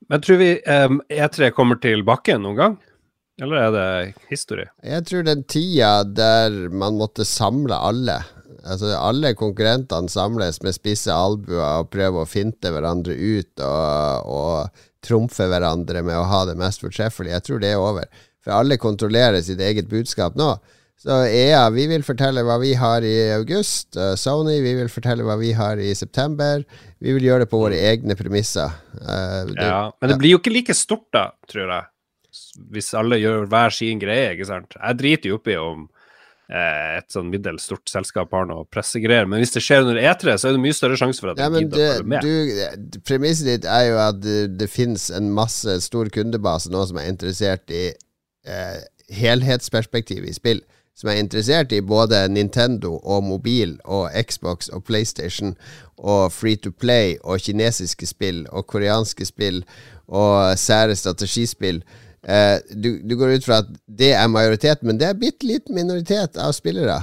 Men 0.08 0.22
tror 0.24 0.40
vi 0.40 0.54
um, 0.64 1.02
E3 1.12 1.52
kommer 1.56 1.80
tilbake 1.84 2.38
noen 2.40 2.58
gang? 2.58 2.78
Eller 3.42 3.56
er 3.56 3.72
det 3.76 3.88
historie? 4.32 4.70
Jeg 4.84 5.06
tror 5.08 5.24
den 5.28 5.46
tida 5.48 6.04
der 6.04 6.56
man 6.72 7.00
måtte 7.00 7.28
samle 7.28 7.78
alle 7.78 8.20
Altså 8.60 8.90
Alle 8.98 9.32
konkurrentene 9.40 10.12
samles 10.12 10.58
med 10.66 10.76
spisse 10.76 11.14
albuer 11.16 11.80
og 11.80 11.92
prøver 11.94 12.26
å 12.26 12.28
finte 12.28 12.72
hverandre 12.74 13.16
ut 13.16 13.62
og, 13.64 14.28
og 14.28 14.82
trumfe 15.06 15.48
hverandre 15.48 16.04
med 16.04 16.18
å 16.20 16.26
ha 16.28 16.42
det 16.50 16.58
mest 16.60 16.84
fortreffelige. 16.84 17.38
Jeg 17.38 17.46
tror 17.48 17.62
det 17.64 17.70
er 17.72 17.80
over. 17.80 18.10
For 18.44 18.58
alle 18.58 18.76
kontrollerer 18.82 19.40
sitt 19.46 19.64
eget 19.64 19.88
budskap 19.88 20.36
nå. 20.40 20.58
Så 21.00 21.16
EA, 21.32 21.62
vi 21.72 21.86
vil 21.88 22.02
fortelle 22.04 22.42
hva 22.44 22.58
vi 22.60 22.74
har 22.76 23.06
i 23.08 23.14
august. 23.32 23.94
Uh, 23.96 24.18
Sony, 24.20 24.58
vi 24.66 24.74
vil 24.82 24.90
fortelle 24.92 25.24
hva 25.24 25.38
vi 25.40 25.54
har 25.56 25.80
i 25.80 25.94
september. 25.96 26.66
Vi 27.00 27.14
vil 27.16 27.30
gjøre 27.30 27.46
det 27.46 27.52
på 27.54 27.62
våre 27.62 27.78
egne 27.92 28.18
premisser. 28.20 28.74
Uh, 29.00 29.48
det, 29.48 29.64
ja, 29.64 29.86
men 29.96 30.12
det 30.12 30.18
blir 30.20 30.36
jo 30.36 30.42
ikke 30.42 30.52
like 30.52 30.76
stort, 30.76 31.08
da, 31.16 31.30
tror 31.48 31.72
jeg. 31.72 31.88
Hvis 32.76 32.92
alle 33.00 33.22
gjør 33.22 33.48
hver 33.48 33.72
sin 33.72 34.02
greie, 34.02 34.34
ikke 34.36 34.50
sant. 34.50 34.76
Jeg 34.76 35.00
driter 35.00 35.32
jo 35.32 35.40
oppi 35.40 35.56
om 35.58 35.88
eh, 36.52 36.98
et 37.00 37.08
sånn 37.14 37.30
middels 37.32 37.66
stort 37.66 37.90
selskap 37.90 38.36
har 38.36 38.46
noe 38.50 38.68
pressegreier, 38.70 39.26
men 39.30 39.42
hvis 39.42 39.56
det 39.56 39.64
skjer 39.66 39.86
under 39.86 39.98
E3, 39.98 40.36
så 40.38 40.50
er 40.50 40.58
det 40.58 40.62
mye 40.62 40.78
større 40.78 41.00
sjanse 41.00 41.24
for 41.24 41.32
at 41.32 41.42
ja, 41.42 41.48
jeg 41.50 41.66
gidder 41.66 41.80
å 41.80 41.96
følge 41.96 42.12
med. 42.14 42.28
Du, 42.28 43.00
premisset 43.08 43.50
ditt 43.50 43.70
er 43.70 43.88
jo 43.88 43.98
at 44.04 44.20
det, 44.22 44.38
det 44.60 44.70
finnes 44.70 45.08
en 45.16 45.32
masse 45.36 45.80
stor 45.88 46.12
kundebase 46.14 46.70
nå 46.74 46.84
som 46.92 47.02
er 47.02 47.10
interessert 47.10 47.74
i 47.74 47.88
eh, 47.90 48.78
helhetsperspektiv 49.24 50.28
i 50.28 50.36
spill. 50.36 50.62
Som 51.00 51.10
er 51.10 51.22
interessert 51.22 51.72
i 51.72 51.80
både 51.82 52.26
Nintendo 52.28 52.98
og 52.98 53.24
mobil 53.24 53.78
og 53.86 54.10
Xbox 54.20 54.68
og 54.76 54.84
PlayStation 54.84 55.56
og 55.96 56.34
Free 56.36 56.60
to 56.60 56.74
Play 56.76 57.16
og 57.24 57.40
kinesiske 57.46 58.08
spill 58.10 58.44
og 58.52 58.68
koreanske 58.68 59.28
spill 59.28 59.64
og 60.08 60.60
sære 60.60 60.98
strategispill. 61.00 61.84
Eh, 62.24 62.58
du, 62.76 62.98
du, 63.04 63.16
går 63.16 63.38
ut 63.38 63.48
fra 63.48 63.62
at 63.64 63.72
det 63.88 64.12
er 64.12 64.28
majoritet, 64.28 64.84
men 64.84 65.00
det 65.00 65.08
er 65.08 65.20
bitte 65.20 65.48
liten 65.48 65.78
minoritet 65.78 66.36
av 66.36 66.52
spillere. 66.58 67.00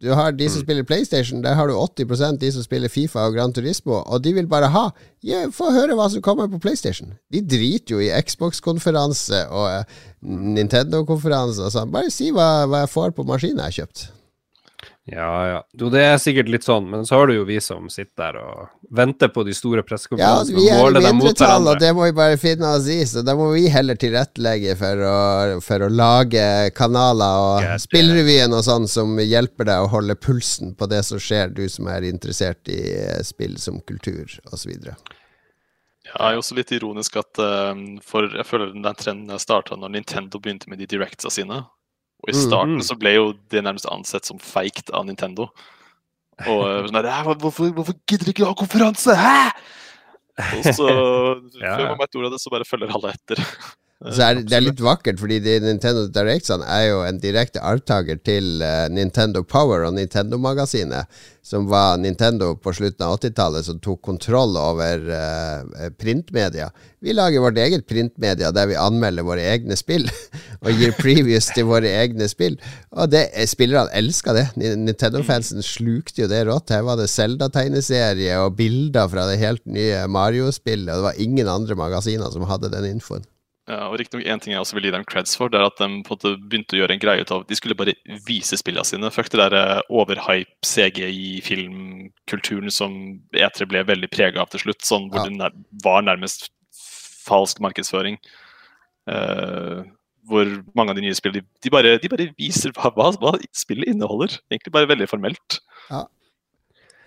Du 0.00 0.08
har 0.16 0.32
de 0.32 0.48
som 0.48 0.62
mm. 0.62 0.64
spiller 0.64 0.86
PlayStation, 0.88 1.42
der 1.44 1.54
har 1.54 1.68
du 1.68 1.74
80 1.76 2.38
de 2.40 2.52
som 2.52 2.64
spiller 2.64 2.88
Fifa 2.88 3.26
og 3.26 3.34
Gran 3.36 3.52
Turismo, 3.52 4.00
og 4.00 4.22
de 4.24 4.32
vil 4.32 4.48
bare 4.48 4.70
ha 4.72 4.86
ja, 5.22 5.42
Få 5.52 5.68
høre 5.74 5.96
hva 5.98 6.06
som 6.08 6.22
kommer 6.24 6.48
på 6.48 6.58
PlayStation. 6.58 7.12
De 7.28 7.42
driter 7.44 7.94
jo 7.94 8.00
i 8.00 8.08
Xbox-konferanse 8.24 9.42
og 9.52 9.66
uh, 9.68 9.98
Nintendo-konferanse 10.24 11.66
og 11.66 11.74
sånn. 11.74 11.92
Bare 11.92 12.12
si 12.14 12.30
hva, 12.32 12.64
hva 12.64 12.86
jeg 12.86 12.92
får 12.94 13.12
på 13.18 13.26
maskinen 13.28 13.60
jeg 13.60 13.66
har 13.66 13.78
kjøpt. 13.82 14.06
Ja, 15.08 15.48
ja. 15.48 15.60
Jo, 15.72 15.88
det 15.90 16.02
er 16.04 16.18
sikkert 16.20 16.50
litt 16.52 16.64
sånn, 16.66 16.84
men 16.92 17.06
så 17.08 17.16
har 17.16 17.30
du 17.30 17.34
jo 17.34 17.44
vi 17.48 17.56
som 17.64 17.88
sitter 17.90 18.20
der 18.20 18.36
og 18.42 18.90
venter 18.94 19.30
på 19.32 19.42
de 19.48 19.54
store 19.56 19.82
pressekonferansene. 19.86 20.60
Ja, 20.60 20.60
vi 20.60 20.68
er 20.76 20.98
i 21.00 21.02
mindretall, 21.06 21.70
og 21.72 21.80
det 21.80 21.90
må 21.96 22.04
vi 22.04 22.14
bare 22.18 22.36
finne 22.40 22.74
oss 22.76 22.86
i, 22.92 23.00
så 23.08 23.24
da 23.26 23.34
må 23.38 23.48
vi 23.54 23.64
heller 23.72 23.98
tilrettelegge 23.98 24.76
for 24.78 25.04
å, 25.08 25.16
for 25.64 25.86
å 25.86 25.90
lage 25.90 26.44
kanaler 26.76 27.46
og 27.46 27.64
Get 27.64 27.86
spillrevyen 27.88 28.54
og 28.54 28.62
sånn 28.68 28.86
som 28.90 29.16
hjelper 29.18 29.70
deg 29.72 29.86
å 29.86 29.90
holde 29.94 30.18
pulsen 30.20 30.76
på 30.78 30.90
det 30.92 31.02
som 31.08 31.22
skjer, 31.22 31.56
du 31.56 31.64
som 31.72 31.88
er 31.90 32.06
interessert 32.06 32.70
i 32.70 32.82
spill 33.26 33.56
som 33.58 33.80
kultur 33.88 34.28
osv. 34.52 34.76
Ja, 36.10 36.14
det 36.14 36.28
er 36.28 36.36
jo 36.36 36.44
også 36.44 36.56
litt 36.58 36.72
ironisk 36.74 37.18
at 37.20 37.38
uh, 37.38 37.74
For 38.02 38.30
jeg 38.34 38.46
føler 38.48 38.72
den 38.74 38.86
trenden 38.98 39.42
starta 39.42 39.76
når 39.78 39.96
Nintendo 39.96 40.40
begynte 40.42 40.70
med 40.70 40.80
de 40.82 40.88
directsa 40.90 41.32
sine. 41.32 41.64
Og 42.20 42.32
i 42.32 42.36
starten 42.36 42.78
mm. 42.78 42.86
så 42.86 42.96
ble 43.00 43.14
jo 43.16 43.28
det 43.52 43.62
nærmest 43.64 43.88
ansett 43.90 44.28
som 44.28 44.40
feigt 44.42 44.92
av 44.92 45.06
Nintendo. 45.08 45.48
Og 46.46 46.64
eh, 46.68 46.80
sånn 46.88 47.00
der, 47.00 47.12
hvorfor, 47.30 47.72
hvorfor 47.76 47.96
gidder 48.08 48.28
de 48.28 48.34
ikke 48.34 48.48
ha 48.48 48.56
konferanse? 48.58 49.16
Hæ?! 49.16 49.50
Og 50.40 50.66
så, 50.72 50.88
ja, 51.62 51.76
før 51.76 51.86
man 51.92 52.00
vet 52.00 52.18
ordet 52.18 52.30
av 52.30 52.34
det, 52.36 52.42
så 52.42 52.52
bare 52.52 52.68
følger 52.68 52.96
alle 52.96 53.14
etter. 53.16 53.44
Så 54.00 54.22
er 54.24 54.38
det, 54.38 54.54
er 54.56 54.62
litt 54.64 54.78
vakkert, 54.80 55.18
fordi 55.20 55.42
de 55.44 55.58
Nintendo 55.60 56.06
Directsene 56.08 56.64
er 56.64 56.86
jo 56.86 57.00
en 57.04 57.18
direkte 57.20 57.60
arvtaker 57.60 58.16
til 58.24 58.62
uh, 58.64 58.86
Nintendo 58.88 59.42
Power 59.44 59.82
og 59.84 59.92
Nintendo-magasinet, 59.98 61.18
som 61.44 61.66
var 61.68 61.98
Nintendo 62.00 62.54
på 62.56 62.72
slutten 62.78 63.04
av 63.04 63.18
80-tallet, 63.18 63.66
som 63.66 63.76
tok 63.84 64.00
kontroll 64.08 64.56
over 64.56 65.04
uh, 65.04 65.90
printmedia. 66.00 66.70
Vi 67.04 67.12
lager 67.12 67.44
vårt 67.44 67.60
eget 67.60 67.84
printmedia 67.90 68.48
der 68.56 68.70
vi 68.70 68.78
anmelder 68.80 69.26
våre 69.26 69.44
egne 69.50 69.76
spill, 69.76 70.08
og 70.64 70.80
gir 70.80 70.96
previews 70.96 71.50
til 71.52 71.68
våre 71.68 71.90
egne 72.00 72.28
spill. 72.32 72.56
Og 72.96 73.12
det, 73.12 73.26
spillerne 73.52 73.92
elska 74.00 74.32
det. 74.32 74.46
Nintendo-fansen 74.56 75.60
slukte 75.66 76.24
jo 76.24 76.30
det 76.32 76.46
rått. 76.48 76.72
Her 76.72 76.86
var 76.88 76.96
det 76.96 77.10
Zelda-tegneserie 77.12 78.40
og 78.46 78.56
bilder 78.62 79.12
fra 79.12 79.28
det 79.28 79.36
helt 79.44 79.66
nye 79.68 80.06
Mario-spillet, 80.08 80.88
og 80.88 81.02
det 81.02 81.08
var 81.10 81.20
ingen 81.26 81.52
andre 81.52 81.76
magasiner 81.76 82.32
som 82.32 82.48
hadde 82.48 82.72
den 82.72 82.88
infoen. 82.94 83.28
Ja, 83.70 83.84
og 83.86 84.00
riktignok 84.00 84.26
én 84.26 84.40
ting 84.42 84.54
jeg 84.54 84.62
også 84.64 84.76
vil 84.76 84.88
gi 84.88 84.94
dem 84.96 85.06
creds 85.06 85.36
for, 85.38 85.52
det 85.52 85.60
er 85.60 85.68
at 85.68 85.78
de 85.78 85.86
på 85.86 85.86
en 85.86 86.16
måte 86.16 86.30
begynte 86.50 86.74
å 86.74 86.80
gjøre 86.80 86.96
en 86.96 87.02
greie 87.02 87.22
ut 87.22 87.34
av 87.34 87.44
De 87.46 87.58
skulle 87.58 87.78
bare 87.78 87.94
vise 88.26 88.56
spillene 88.58 88.88
sine. 88.88 89.12
Fuck 89.14 89.28
det 89.30 89.38
der 89.38 89.54
eh, 89.58 89.82
overhype 89.94 90.66
CGI-filmkulturen 90.66 92.70
som 92.74 92.96
E3 93.36 93.68
ble 93.70 93.84
veldig 93.86 94.10
prega 94.10 94.42
av 94.42 94.50
til 94.50 94.64
slutt. 94.64 94.82
Sånn 94.86 95.06
hvor 95.12 95.28
ja. 95.28 95.52
det 95.52 95.84
var 95.84 96.02
nærmest 96.08 96.48
falsk 97.26 97.60
markedsføring. 97.62 98.18
Uh, 99.10 99.82
hvor 100.28 100.48
mange 100.78 100.92
av 100.92 100.98
de 100.98 101.04
nye 101.06 101.16
spillene 101.16 101.42
de, 101.42 101.48
de, 101.64 101.72
bare, 101.72 101.96
de 101.98 102.10
bare, 102.12 102.28
viser 102.38 102.72
hva, 102.76 102.90
hva, 102.96 103.10
hva, 103.22 103.34
spillet 103.56 103.92
inneholder. 103.92 104.38
Egentlig 104.50 104.74
bare 104.74 104.90
veldig 104.90 105.08
formelt. 105.10 105.60
Ja. 105.90 106.04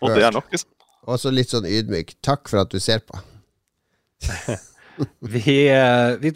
Og 0.03 0.15
det 0.15 0.25
er 0.27 0.35
nok, 0.35 0.49
liksom. 0.53 0.71
Også 1.11 1.31
litt 1.33 1.51
sånn 1.51 1.67
ydmyk. 1.67 2.15
Takk 2.23 2.47
for 2.51 2.63
at 2.63 2.71
du 2.71 2.79
ser 2.83 3.03
på. 3.03 3.19
vi, 5.35 5.57
eh, 5.67 6.15
vi 6.23 6.31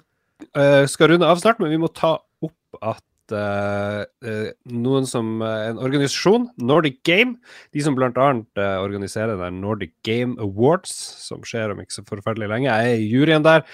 skal 0.90 1.12
runde 1.12 1.28
av 1.28 1.40
snart, 1.42 1.62
men 1.62 1.74
vi 1.74 1.80
må 1.82 1.90
ta 1.94 2.18
opp 2.44 2.82
at 2.82 3.04
uh, 3.36 4.04
uh, 4.24 4.50
noen 4.72 5.08
som 5.10 5.42
En 5.44 5.80
organisasjon, 5.82 6.50
Nordic 6.58 7.02
Game, 7.08 7.38
de 7.76 7.84
som 7.84 7.98
bl.a. 7.98 8.10
Uh, 8.12 8.78
organiserer 8.84 9.38
den 9.40 9.62
Nordic 9.64 9.94
Game 10.08 10.38
Awards, 10.44 10.94
som 11.26 11.44
skjer 11.48 11.74
om 11.74 11.84
ikke 11.84 12.00
så 12.00 12.06
forferdelig 12.08 12.52
lenge, 12.54 12.72
jeg 12.72 12.94
er 12.96 13.04
i 13.04 13.12
juryen 13.12 13.46
der. 13.48 13.66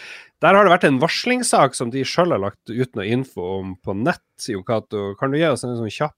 Der 0.43 0.57
har 0.57 0.65
det 0.65 0.73
vært 0.73 0.89
en 0.89 0.99
varslingssak 0.99 1.77
som 1.77 1.93
de 1.93 2.03
sjøl 2.07 2.35
har 2.35 2.41
lagt 2.43 2.71
ut 2.71 2.97
noe 2.97 3.07
info 3.07 3.45
om 3.61 3.77
på 3.79 3.95
nett. 3.95 4.25
Jon 4.49 4.65
Kan 4.67 5.31
du 5.31 5.39
gi 5.39 5.47
oss 5.47 5.63
en 5.63 5.77
sånn 5.79 5.93
kjapp 5.93 6.17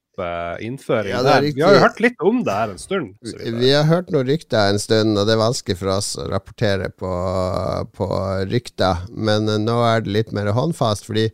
innføring 0.63 1.12
ja. 1.12 1.39
Vi 1.41 1.62
har 1.62 1.75
jo 1.75 1.82
hørt 1.84 1.99
litt 2.04 2.21
om 2.23 2.43
det 2.45 2.54
her 2.56 2.73
en 2.73 2.82
stund. 2.82 3.15
Vi 3.21 3.71
har 3.73 3.88
hørt 3.89 4.12
noen 4.13 4.28
rykter 4.30 4.71
en 4.71 4.82
stund, 4.82 5.17
og 5.17 5.28
det 5.28 5.36
er 5.36 5.41
vanskelig 5.41 5.80
for 5.80 5.91
oss 5.95 6.13
å 6.19 6.28
rapportere 6.32 6.91
på, 6.93 7.12
på 7.95 8.08
rykter. 8.51 9.06
Men 9.12 9.49
uh, 9.49 9.60
nå 9.62 9.80
er 9.88 10.06
det 10.06 10.15
litt 10.15 10.32
mer 10.36 10.54
håndfast, 10.56 11.08
fordi 11.08 11.28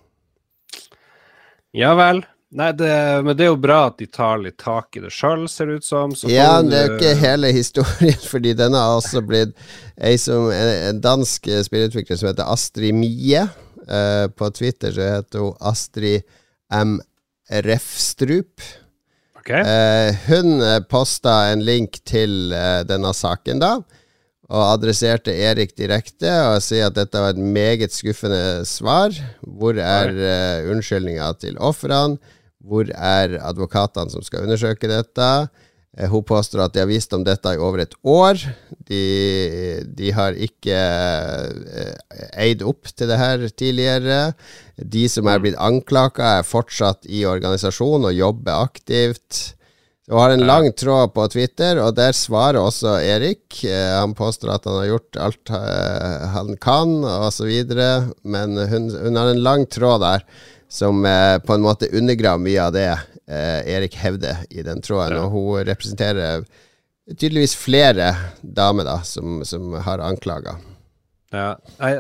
Ja 1.83 1.90
vel. 1.98 2.22
Nei, 2.55 2.70
det, 2.72 3.22
men 3.27 3.37
det 3.37 3.44
er 3.44 3.51
jo 3.51 3.59
bra 3.61 3.87
at 3.90 3.98
de 3.98 4.07
tar 4.07 4.38
litt 4.40 4.57
tak 4.62 4.96
i 4.96 5.01
det 5.03 5.11
sjøl, 5.12 5.48
ser 5.51 5.66
det 5.68 5.74
ut 5.83 5.85
som. 5.85 6.14
ja, 6.31 6.62
det 6.62 6.79
er 6.79 6.87
jo 6.87 6.94
ikke 6.96 7.14
hele 7.18 7.53
historien, 7.53 8.20
fordi 8.33 8.55
denne 8.57 8.79
har 8.79 8.96
også 9.03 9.20
blitt 9.27 9.53
ei 9.98 10.14
som, 10.22 10.53
en, 10.55 10.70
en 10.87 11.01
dansk 11.03 11.51
spillutvikler 11.66 12.16
som 12.16 12.29
heter 12.31 12.46
Astrid 12.46 12.94
Mie 12.94 13.48
Uh, 13.88 14.27
på 14.29 14.51
Twitter 14.53 14.92
så 14.92 15.07
heter 15.16 15.44
hun 15.46 15.57
Astrid 15.64 16.27
M. 16.74 16.98
Refstrup. 17.64 18.61
Okay. 19.40 19.62
Uh, 19.64 20.11
hun 20.29 20.61
posta 20.90 21.48
en 21.53 21.64
link 21.64 22.03
til 22.05 22.53
uh, 22.53 22.83
denne 22.85 23.14
saken, 23.16 23.62
da, 23.62 23.79
og 24.48 24.64
adresserte 24.64 25.33
Erik 25.33 25.74
direkte 25.77 26.29
og 26.51 26.62
sier 26.64 26.88
at 26.88 26.96
dette 26.96 27.20
var 27.20 27.35
et 27.35 27.40
meget 27.40 27.92
skuffende 27.92 28.66
svar. 28.68 29.16
Hvor 29.40 29.77
er 29.81 30.12
uh, 30.12 30.68
unnskyldninga 30.72 31.33
til 31.40 31.57
ofrene? 31.61 32.20
Hvor 32.68 32.88
er 32.92 33.38
advokatene 33.40 34.12
som 34.12 34.24
skal 34.24 34.44
undersøke 34.44 34.90
dette? 34.90 35.29
Eh, 35.98 36.08
hun 36.11 36.24
påstår 36.24 36.62
at 36.62 36.74
de 36.74 36.82
har 36.82 36.90
visst 36.90 37.12
om 37.16 37.24
dette 37.26 37.54
i 37.54 37.61
over 37.61 37.82
et 37.82 37.96
år. 38.06 38.40
De, 38.88 39.02
de 39.98 40.14
har 40.14 40.38
ikke 40.38 40.78
eh, 40.78 42.24
eid 42.38 42.62
opp 42.66 42.90
til 42.94 43.11
det 43.11 43.18
her 43.18 43.46
tidligere. 43.50 44.20
De 44.78 45.06
som 45.11 45.28
er 45.28 45.42
blitt 45.42 45.58
anklaga, 45.58 46.38
er 46.38 46.48
fortsatt 46.48 47.08
i 47.11 47.24
organisasjonen 47.28 48.12
og 48.12 48.18
jobber 48.18 48.68
aktivt. 48.68 49.54
Hun 50.08 50.22
har 50.22 50.32
en 50.32 50.46
lang 50.48 50.70
tråd 50.72 51.11
på 51.12 51.26
Twitter, 51.34 51.82
og 51.84 51.92
der 51.98 52.14
svarer 52.16 52.62
også 52.62 52.94
Erik. 53.02 53.58
Eh, 53.66 53.96
han 53.98 54.14
påstår 54.16 54.54
at 54.54 54.70
han 54.70 54.78
har 54.80 54.92
gjort 54.92 55.18
alt 55.26 55.52
han 56.38 56.54
kan, 56.62 56.94
osv. 57.26 57.50
Men 58.22 58.54
hun, 58.56 58.88
hun, 58.94 59.18
har 59.18 59.34
en 59.34 59.44
lang 59.44 59.66
tråd 59.66 60.06
der 60.06 60.24
som 60.68 61.00
på 61.00 61.54
en 61.54 61.62
måte 61.64 61.88
undergraver 61.96 62.42
mye 62.44 62.64
av 62.66 62.74
det 62.74 62.88
Erik 63.29 63.99
Hevde 64.01 64.38
i 64.49 64.62
den 64.64 64.81
tråden. 64.81 65.19
Ja. 65.19 65.27
Og 65.27 65.35
hun 65.35 65.69
representerer 65.69 66.47
tydeligvis 67.12 67.57
flere 67.57 68.12
damer 68.41 68.88
da, 68.88 68.99
som, 69.05 69.43
som 69.45 69.75
har 69.85 70.01
anklager. 70.05 70.57
Ja, 71.29 71.59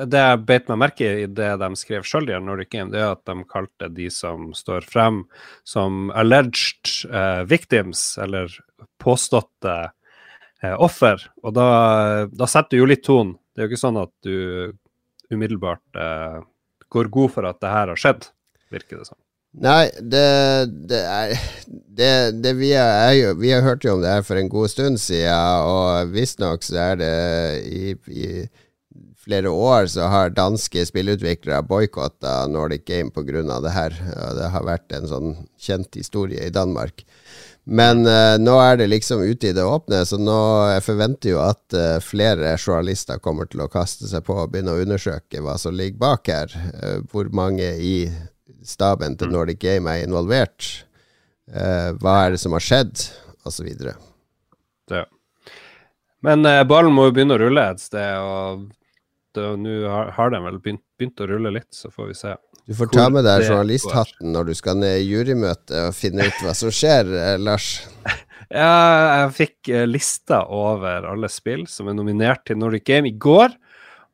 Det 0.08 0.20
jeg 0.22 0.40
beit 0.48 0.70
meg 0.70 0.80
merke 0.80 1.08
i 1.24 1.26
det 1.28 1.50
de 1.60 1.68
skrev 1.76 2.06
sjøl 2.08 2.30
i 2.30 2.38
Nordic 2.40 2.70
Game, 2.72 2.88
det 2.92 3.02
er 3.02 3.12
at 3.12 3.26
de 3.28 3.44
kalte 3.48 3.90
de 3.92 4.08
som 4.12 4.54
står 4.56 4.86
frem 4.88 5.22
som 5.68 6.08
alleged 6.16 7.10
eh, 7.12 7.42
victims, 7.48 8.16
eller 8.16 8.52
påståtte 9.02 9.76
eh, 10.62 10.76
offer. 10.80 11.20
Og 11.44 11.52
da, 11.56 11.68
da, 12.32 12.48
setter 12.48 12.78
du 12.78 12.82
jo 12.82 12.88
litt 12.88 13.04
ton. 13.04 13.36
Det 13.52 13.60
er 13.60 13.68
jo 13.68 13.74
ikke 13.74 13.84
sånn 13.84 14.00
at 14.00 14.14
du 14.24 14.72
umiddelbart 15.28 16.00
eh, 16.00 16.40
går 16.88 17.12
god 17.12 17.36
for 17.36 17.52
at 17.52 17.60
det 17.60 17.74
her 17.74 17.92
har 17.92 18.00
skjedd, 18.00 18.30
virker 18.72 19.02
det 19.02 19.10
som. 19.10 19.20
Nei, 19.58 19.88
det, 20.00 20.26
det 20.90 21.00
er 21.02 21.32
det, 21.98 22.10
det 22.44 22.52
vi, 22.60 22.72
er, 22.76 23.34
vi, 23.40 23.50
har 23.50 23.64
hørt 23.64 23.84
jo 23.84 23.96
om 23.96 24.02
det 24.04 24.12
her 24.12 24.22
for 24.26 24.38
en 24.38 24.50
god 24.52 24.70
stund 24.70 25.00
siden, 25.02 25.34
og 25.66 26.12
visstnok 26.12 26.62
så 26.62 26.76
er 26.92 27.00
det 27.00 27.14
i, 27.66 27.94
i 28.12 28.28
flere 29.28 29.50
år 29.50 29.88
så 29.92 30.06
har 30.08 30.32
danske 30.36 30.84
spillutviklere 30.88 31.64
boikotta 31.66 32.46
Nordic 32.48 32.86
Game 32.86 33.10
pga. 33.10 33.60
det 33.60 33.74
her. 33.74 33.98
Det 34.38 34.52
har 34.54 34.64
vært 34.64 34.92
en 34.92 35.08
sånn 35.08 35.34
kjent 35.58 35.94
historie 35.98 36.46
i 36.46 36.54
Danmark. 36.54 37.04
Men 37.68 38.06
uh, 38.06 38.38
nå 38.40 38.54
er 38.62 38.78
det 38.80 38.88
liksom 38.88 39.20
ute 39.20 39.50
i 39.50 39.52
det 39.52 39.64
åpne, 39.64 40.00
så 40.08 40.16
nå 40.16 40.38
jeg 40.70 40.86
forventer 40.86 41.34
jo 41.34 41.42
at 41.44 41.76
uh, 41.76 41.98
flere 42.00 42.54
journalister 42.56 43.20
kommer 43.20 43.44
til 43.44 43.60
å 43.60 43.68
kaste 43.68 44.08
seg 44.08 44.24
på 44.24 44.38
og 44.38 44.54
begynne 44.54 44.72
å 44.72 44.80
undersøke 44.80 45.42
hva 45.44 45.58
som 45.60 45.76
ligger 45.76 46.00
bak 46.00 46.32
her. 46.32 46.54
Uh, 46.80 47.04
hvor 47.12 47.28
mange 47.28 47.68
i 47.76 48.08
staben 48.68 49.16
til 49.18 49.30
mm. 49.30 49.34
Nordic 49.36 49.60
Game 49.64 49.90
er 49.90 50.04
involvert. 50.06 50.84
hva 51.48 52.14
er 52.26 52.34
det 52.34 52.40
som 52.42 52.52
har 52.52 52.60
skjedd, 52.60 53.06
osv. 53.48 53.68
Ja. 54.92 55.04
Men 56.20 56.44
ballen 56.68 56.92
må 56.92 57.06
jo 57.08 57.14
begynne 57.16 57.38
å 57.38 57.40
rulle 57.40 57.64
et 57.72 57.80
sted. 57.80 58.18
og 58.20 58.66
nå 59.38 59.88
har, 59.88 60.12
har 60.16 60.30
den 60.30 60.44
vel 60.44 60.60
begynt, 60.60 60.84
begynt, 60.98 61.20
å 61.20 61.28
rulle 61.30 61.52
litt, 61.54 61.70
så 61.74 61.90
får 61.90 62.10
vi 62.10 62.16
se. 62.18 62.34
Du 62.68 62.74
får 62.76 62.90
ta 62.92 63.06
med 63.08 63.24
deg 63.24 63.46
journalisthatten 63.46 64.32
når 64.34 64.50
du 64.50 64.56
skal 64.58 64.76
ned 64.76 64.98
i 65.00 65.06
jurymøte 65.08 65.86
og 65.88 65.94
finne 65.96 66.26
ut 66.28 66.42
hva 66.44 66.52
som 66.56 66.72
skjer, 66.74 67.12
eh, 67.16 67.36
Lars. 67.40 67.78
Ja, 68.48 68.64
jeg 69.12 69.32
fikk 69.36 69.68
eh, 69.76 69.82
lista 69.84 70.38
over 70.56 71.04
alle 71.04 71.28
spill 71.28 71.66
som 71.68 71.90
er 71.90 71.96
nominert 71.98 72.46
til 72.48 72.56
Nordic 72.56 72.86
Game 72.88 73.10
i 73.10 73.12
går. 73.12 73.52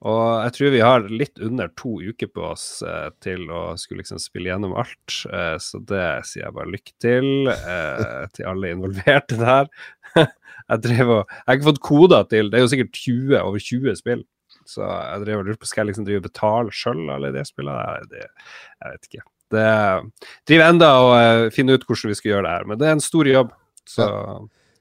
Og 0.04 0.24
jeg 0.44 0.52
tror 0.56 0.72
vi 0.74 0.82
har 0.84 1.06
litt 1.08 1.40
under 1.40 1.70
to 1.80 1.96
uker 2.04 2.28
på 2.28 2.44
oss 2.50 2.66
eh, 2.84 3.08
til 3.24 3.46
å 3.48 3.62
skulle 3.80 4.02
liksom 4.02 4.20
spille 4.20 4.50
gjennom 4.50 4.74
alt. 4.76 5.16
Eh, 5.32 5.56
så 5.62 5.80
det 5.80 6.08
sier 6.28 6.44
jeg 6.44 6.56
bare 6.58 6.72
lykke 6.74 6.94
til 7.00 7.48
eh, 7.48 8.26
til 8.36 8.50
alle 8.50 8.74
involverte 8.74 9.38
der. 9.40 9.70
jeg, 10.20 10.82
drev 10.84 11.08
og, 11.08 11.22
jeg 11.24 11.48
har 11.48 11.58
ikke 11.58 11.70
fått 11.70 11.84
koder 11.88 12.28
til 12.30 12.52
Det 12.52 12.60
er 12.60 12.66
jo 12.66 12.72
sikkert 12.74 13.00
20, 13.00 13.36
over 13.40 13.64
20 13.70 14.00
spill. 14.02 14.24
Så 14.68 14.84
jeg 14.84 15.24
drev 15.24 15.40
og 15.40 15.48
lurte 15.48 15.62
på 15.62 15.70
skal 15.70 15.84
jeg 15.84 15.92
liksom 15.92 16.08
drive 16.08 16.22
og 16.22 16.28
betale 16.28 16.76
sjøl 16.76 17.04
alle 17.16 17.32
de 17.32 17.44
spillene. 17.48 18.04
Det, 18.12 18.28
jeg 18.28 18.92
vet 18.92 19.08
ikke. 19.08 19.24
Det 19.54 19.68
driver 20.48 20.72
enda 20.72 20.88
og 21.00 21.12
uh, 21.14 21.50
finne 21.54 21.76
ut 21.76 21.84
hvordan 21.84 22.10
vi 22.10 22.16
skal 22.18 22.30
gjøre 22.30 22.46
det 22.46 22.54
her, 22.54 22.64
men 22.70 22.80
det 22.80 22.88
er 22.88 22.96
en 22.96 23.04
stor 23.04 23.28
jobb. 23.28 23.52
Så 23.88 24.06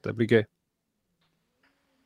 det 0.04 0.14
blir 0.16 0.30
gøy. 0.30 0.44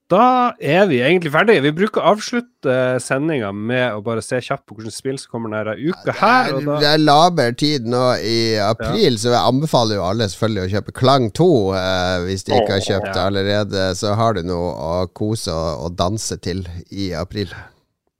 Da 0.08 0.54
er 0.56 0.86
vi 0.88 1.02
egentlig 1.04 1.30
ferdige. 1.34 1.60
Vi 1.66 1.72
bruker 1.76 2.00
å 2.00 2.14
avslutte 2.14 2.74
sendinga 3.04 3.50
med 3.52 3.92
å 3.92 4.00
bare 4.04 4.22
se 4.24 4.40
kjapt 4.40 4.64
på 4.64 4.78
hvilke 4.78 4.94
spill 4.94 5.18
som 5.20 5.34
kommer 5.34 5.52
denne 5.52 5.76
uka 5.76 6.14
her. 6.16 6.48
Det 6.54 6.62
er, 6.62 6.80
det 6.80 6.90
er 6.94 7.02
laber 7.02 7.56
tid 7.60 7.88
nå 7.92 8.04
i 8.24 8.38
april, 8.64 9.18
ja. 9.18 9.20
så 9.20 9.34
jeg 9.34 9.42
anbefaler 9.42 10.00
jo 10.00 10.06
alle 10.08 10.30
selvfølgelig 10.32 10.64
å 10.64 10.72
kjøpe 10.76 10.96
Klang 10.96 11.28
2. 11.36 11.50
Eh, 11.82 12.14
hvis 12.24 12.48
de 12.48 12.56
ikke 12.56 12.78
har 12.78 12.86
kjøpt 12.88 13.10
det 13.10 13.26
allerede, 13.26 13.88
så 14.00 14.16
har 14.16 14.38
du 14.38 14.46
noe 14.48 14.70
å 14.72 14.94
kose 15.12 15.52
og, 15.52 15.84
og 15.84 15.98
danse 16.00 16.40
til 16.40 16.64
i 16.88 17.12
april. 17.12 17.52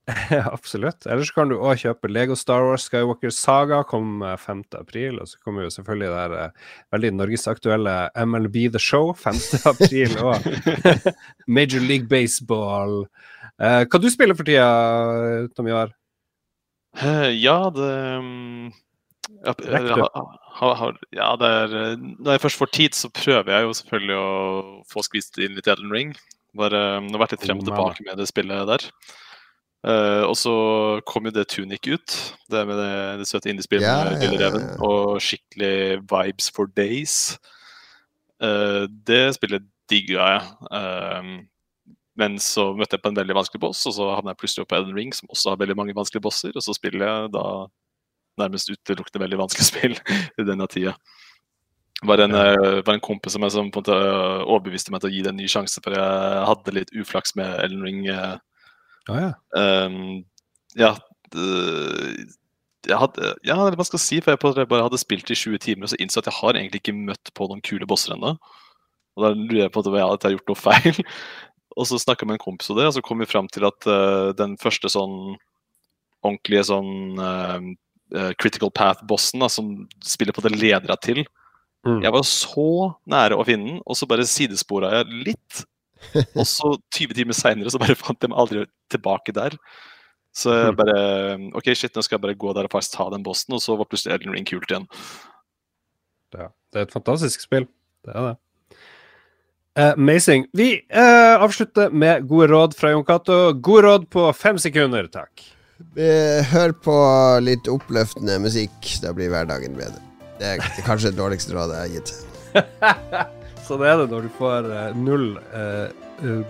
Absolutt. 0.55 1.05
Ellers 1.09 1.31
kan 1.35 1.51
du 1.51 1.57
òg 1.57 1.81
kjøpe 1.83 2.09
Lego 2.11 2.35
Star 2.37 2.63
Wars 2.65 2.85
Skywalker 2.87 3.33
Saga, 3.33 3.81
kom 3.87 4.23
5. 4.23 4.63
Eh, 4.63 4.79
april. 4.79 5.19
Og 5.21 5.29
så 5.31 5.39
kommer 5.43 5.65
jo 5.65 5.73
selvfølgelig 5.73 6.09
det 6.09 6.17
der 6.19 6.35
uh, 6.37 6.73
veldig 6.95 7.11
norgesaktuelle 7.17 7.95
MLB 8.25 8.59
The 8.75 8.81
Show 8.83 9.13
5. 9.25 9.41
april 9.73 10.17
òg. 10.23 10.49
Major 11.59 11.85
League 11.85 12.09
Baseball. 12.11 13.03
Uh, 13.59 13.83
hva 13.85 14.01
du 14.01 14.09
spiller 14.11 14.37
for 14.37 14.47
tida, 14.47 15.47
Tom 15.55 15.69
Ivar? 15.69 15.95
Uh, 16.99 17.29
ja, 17.35 17.61
det 17.73 17.89
um, 18.19 18.69
ja, 19.45 19.53
ja, 21.13 21.27
det 21.37 21.47
er 21.47 21.73
Når 22.01 22.31
jeg 22.33 22.41
først 22.41 22.57
får 22.59 22.69
tid, 22.73 22.95
så 22.97 23.11
prøver 23.13 23.51
jeg 23.53 23.67
jo 23.67 23.75
selvfølgelig 23.77 24.17
å 24.17 24.29
få 24.89 25.03
skvist 25.05 25.37
inn 25.37 25.55
litt 25.55 25.69
Elden 25.69 25.93
Ring. 25.93 26.15
Bare, 26.57 26.81
det 27.05 27.13
har 27.13 27.21
vært 27.21 27.35
litt 27.35 27.45
frem 27.45 27.61
og 27.61 27.67
tilbake 27.67 28.05
med 28.07 28.17
det 28.19 28.25
spillet 28.29 28.67
der. 28.67 28.87
Uh, 29.79 30.27
og 30.27 30.35
så 30.35 30.53
kom 31.07 31.29
jo 31.29 31.31
det 31.31 31.45
Tunic 31.53 31.87
ut, 31.87 32.15
det 32.51 32.65
med 32.67 32.75
det, 32.75 32.95
det 33.21 33.27
søte 33.29 33.47
indiespillet 33.47 33.87
yeah, 33.87 34.09
med 34.11 34.25
Lille 34.25 34.39
Yeah, 34.41 34.57
ja, 34.59 34.73
og 34.83 35.21
skikkelig 35.23 36.01
vibes 36.09 36.49
for 36.51 36.67
days. 36.75 37.37
Uh, 38.43 38.91
det 39.07 39.37
spillet 39.37 39.63
digga 39.91 40.25
jeg. 40.33 40.49
Uh, 40.67 41.87
men 42.19 42.35
så 42.43 42.73
møtte 42.75 42.97
jeg 42.97 43.05
på 43.05 43.13
en 43.13 43.21
veldig 43.21 43.37
vanskelig 43.37 43.63
boss, 43.63 43.85
og 43.87 43.95
så 43.95 44.09
havna 44.11 44.33
jeg 44.33 44.41
plutselig 44.41 44.65
opp 44.65 44.73
på 44.73 44.81
Eden 44.81 44.97
Ring, 44.97 45.15
som 45.15 45.31
også 45.31 45.53
har 45.53 45.61
veldig 45.61 45.77
mange 45.79 45.95
vanskelige 45.95 46.25
bosser. 46.27 46.51
Og 46.51 46.65
så 46.65 46.75
spiller 46.75 47.05
jeg 47.05 47.31
da 47.37 47.45
nærmest 48.43 48.73
utelukkende 48.73 49.23
veldig 49.23 49.39
vanskelig 49.45 49.67
spill 49.71 49.95
i 49.95 50.47
denne 50.47 50.67
tida. 50.67 50.97
Var 52.03 52.25
en, 52.25 52.35
var 52.35 52.93
en 52.93 53.03
kompis 53.03 53.33
som, 53.35 53.43
meg 53.43 53.51
som 53.51 53.71
på 53.71 53.79
en 53.79 53.83
måte 53.83 53.95
overbeviste 54.43 54.91
meg 54.91 55.01
til 55.03 55.09
å 55.09 55.13
gi 55.15 55.23
det 55.23 55.31
en 55.31 55.39
ny 55.39 55.47
sjanse, 55.51 55.79
for 55.83 55.95
jeg 55.95 56.43
hadde 56.51 56.75
litt 56.75 56.93
uflaks 56.95 57.35
med 57.39 57.55
Ellen 57.63 57.87
Ring. 57.87 58.05
Uh, 58.07 58.35
Ah, 59.09 59.21
ja. 59.27 59.31
Um, 59.57 60.23
ja 60.77 60.95
jeg 62.87 62.97
hadde, 62.97 63.33
ja, 63.45 63.57
hva 63.75 63.85
skal 63.85 63.99
jeg 63.99 64.05
si, 64.05 64.21
for 64.23 64.33
jeg 64.55 64.69
bare 64.69 64.85
hadde 64.85 65.01
spilt 65.01 65.29
i 65.29 65.37
20 65.37 65.61
timer 65.63 65.85
og 65.85 65.91
så 65.91 65.99
innså 65.99 66.21
at 66.21 66.29
jeg 66.29 66.37
har 66.39 66.55
egentlig 66.57 66.81
ikke 66.81 66.95
møtt 66.95 67.31
på 67.35 67.49
noen 67.49 67.61
kule 67.65 67.87
bosser 67.89 68.15
ennå. 68.15 68.35
Og 69.17 69.25
da 69.25 69.33
lurer 69.35 69.65
jeg 69.65 69.73
på 69.75 69.83
at 69.83 69.91
jeg 69.91 70.07
hadde 70.07 70.31
gjort 70.35 70.51
noe 70.51 70.59
feil. 70.59 71.01
og 71.77 71.89
så 71.89 71.99
snakka 72.01 72.23
jeg 72.23 72.31
med 72.31 72.39
en 72.39 72.45
kompis 72.45 72.71
om 72.71 72.79
det, 72.79 72.87
og 72.89 72.95
så 72.95 73.03
kom 73.05 73.21
vi 73.21 73.29
fram 73.29 73.49
til 73.51 73.67
at 73.67 73.89
uh, 73.89 74.31
den 74.37 74.55
første 74.61 74.91
sånn 74.91 75.35
ordentlige 76.19 76.65
sånn 76.67 77.19
uh, 77.19 78.31
critical 78.41 78.71
path-bossen 78.75 79.45
som 79.51 79.75
spiller 80.03 80.35
på 80.35 80.43
det 80.43 80.55
ledera 80.57 80.97
til 80.99 81.21
mm. 81.85 82.01
Jeg 82.03 82.11
var 82.15 82.25
så 82.27 82.69
nære 83.11 83.37
å 83.37 83.45
finne 83.47 83.75
den, 83.75 83.83
og 83.85 83.99
så 83.99 84.07
bare 84.09 84.27
sidespora 84.27 84.97
jeg 84.97 85.21
litt. 85.29 85.61
Og 86.39 86.45
så 86.47 86.73
20 86.95 87.15
timer 87.17 87.37
seinere 87.37 87.71
så 87.71 87.81
bare 87.81 87.97
fant 87.99 88.21
jeg 88.23 88.31
meg 88.31 88.41
aldri 88.41 88.65
tilbake 88.91 89.35
der. 89.35 89.57
Så 90.35 90.53
jeg 90.53 90.71
hmm. 90.71 90.77
bare 90.77 90.99
OK, 91.57 91.71
shit, 91.73 91.95
nå 91.95 92.03
skal 92.05 92.17
jeg 92.19 92.25
bare 92.27 92.37
gå 92.39 92.53
der 92.55 92.69
og 92.69 92.73
faktisk 92.73 92.97
ta 92.97 93.09
den 93.13 93.25
bossen, 93.25 93.55
og 93.57 93.63
så 93.63 93.75
var 93.79 93.89
plutselig 93.89 94.15
Elden 94.15 94.35
Ring 94.35 94.47
kult 94.47 94.69
igjen. 94.69 94.85
Ja, 96.35 96.51
det 96.71 96.81
er 96.81 96.87
et 96.87 96.93
fantastisk 96.95 97.43
spill. 97.43 97.65
Det 98.05 98.13
er 98.13 98.27
det. 98.29 98.35
Uh, 99.79 99.93
amazing. 99.93 100.45
Vi 100.57 100.73
uh, 100.91 101.39
avslutter 101.41 101.93
med 101.93 102.27
gode 102.29 102.49
råd 102.51 102.75
fra 102.77 102.93
Jon 102.93 103.05
Cato. 103.07 103.39
Gode 103.53 103.85
råd 103.87 104.09
på 104.13 104.27
fem 104.37 104.59
sekunder, 104.61 105.09
takk. 105.13 105.45
Hør 106.49 106.73
på 106.83 106.95
litt 107.45 107.69
oppløftende 107.71 108.35
musikk. 108.43 108.93
Da 109.03 109.13
blir 109.15 109.31
hverdagen 109.31 109.77
bedre. 109.79 110.03
Det 110.39 110.55
er 110.55 110.63
kanskje 110.85 111.13
det 111.13 111.19
dårligste 111.19 111.55
rådet 111.55 111.79
jeg 111.79 111.87
har 111.87 111.95
gitt. 111.97 113.35
Sånn 113.69 113.85
er 113.85 113.99
det 114.01 114.09
når 114.09 114.25
du 114.25 114.31
får 114.39 114.69
uh, 114.73 114.85
null 114.97 115.35
uh, 115.53 116.41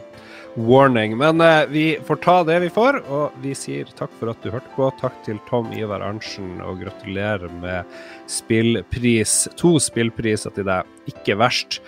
warning. 0.55 1.17
Men 1.19 1.43
vi 1.71 1.83
får 2.07 2.21
ta 2.23 2.37
det 2.47 2.57
vi 2.63 2.69
får, 2.73 3.01
og 3.11 3.35
vi 3.43 3.51
sier 3.55 3.89
takk 3.99 4.13
for 4.19 4.31
at 4.31 4.39
du 4.43 4.49
hørte 4.53 4.71
på. 4.75 4.87
Takk 5.01 5.17
til 5.27 5.37
Tom 5.49 5.69
Ivar 5.75 6.03
Arntzen, 6.03 6.57
og 6.65 6.81
gratulerer 6.81 7.51
med 7.61 7.87
spillpris. 8.31 9.45
To 9.59 9.75
spillpriser 9.83 10.55
til 10.55 10.67
deg. 10.67 10.89
Ikke 11.11 11.37
verst. 11.39 11.81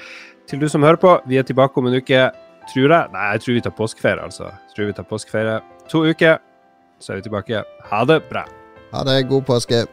Til 0.51 0.61
du 0.61 0.67
som 0.71 0.83
hører 0.83 0.99
på, 0.99 1.15
vi 1.31 1.39
er 1.39 1.47
tilbake 1.47 1.79
om 1.79 1.87
en 1.87 1.95
uke, 1.95 2.25
tror 2.73 2.95
jeg. 2.97 3.11
Nei, 3.15 3.27
jeg 3.33 3.45
tror 3.45 3.57
vi 3.57 3.63
tar 3.67 3.77
påskeferie, 3.77 4.27
altså. 4.27 4.51
Tror 4.75 4.91
vi 4.91 4.99
tar 4.99 5.07
påskeferie. 5.09 5.57
To 5.91 6.03
uker, 6.07 6.43
så 6.99 7.13
er 7.13 7.21
vi 7.21 7.27
tilbake. 7.29 7.63
Ha 7.91 8.03
det 8.11 8.21
bra. 8.29 8.45
Ha 8.91 9.07
det. 9.07 9.21
God 9.31 9.47
påske. 9.47 9.85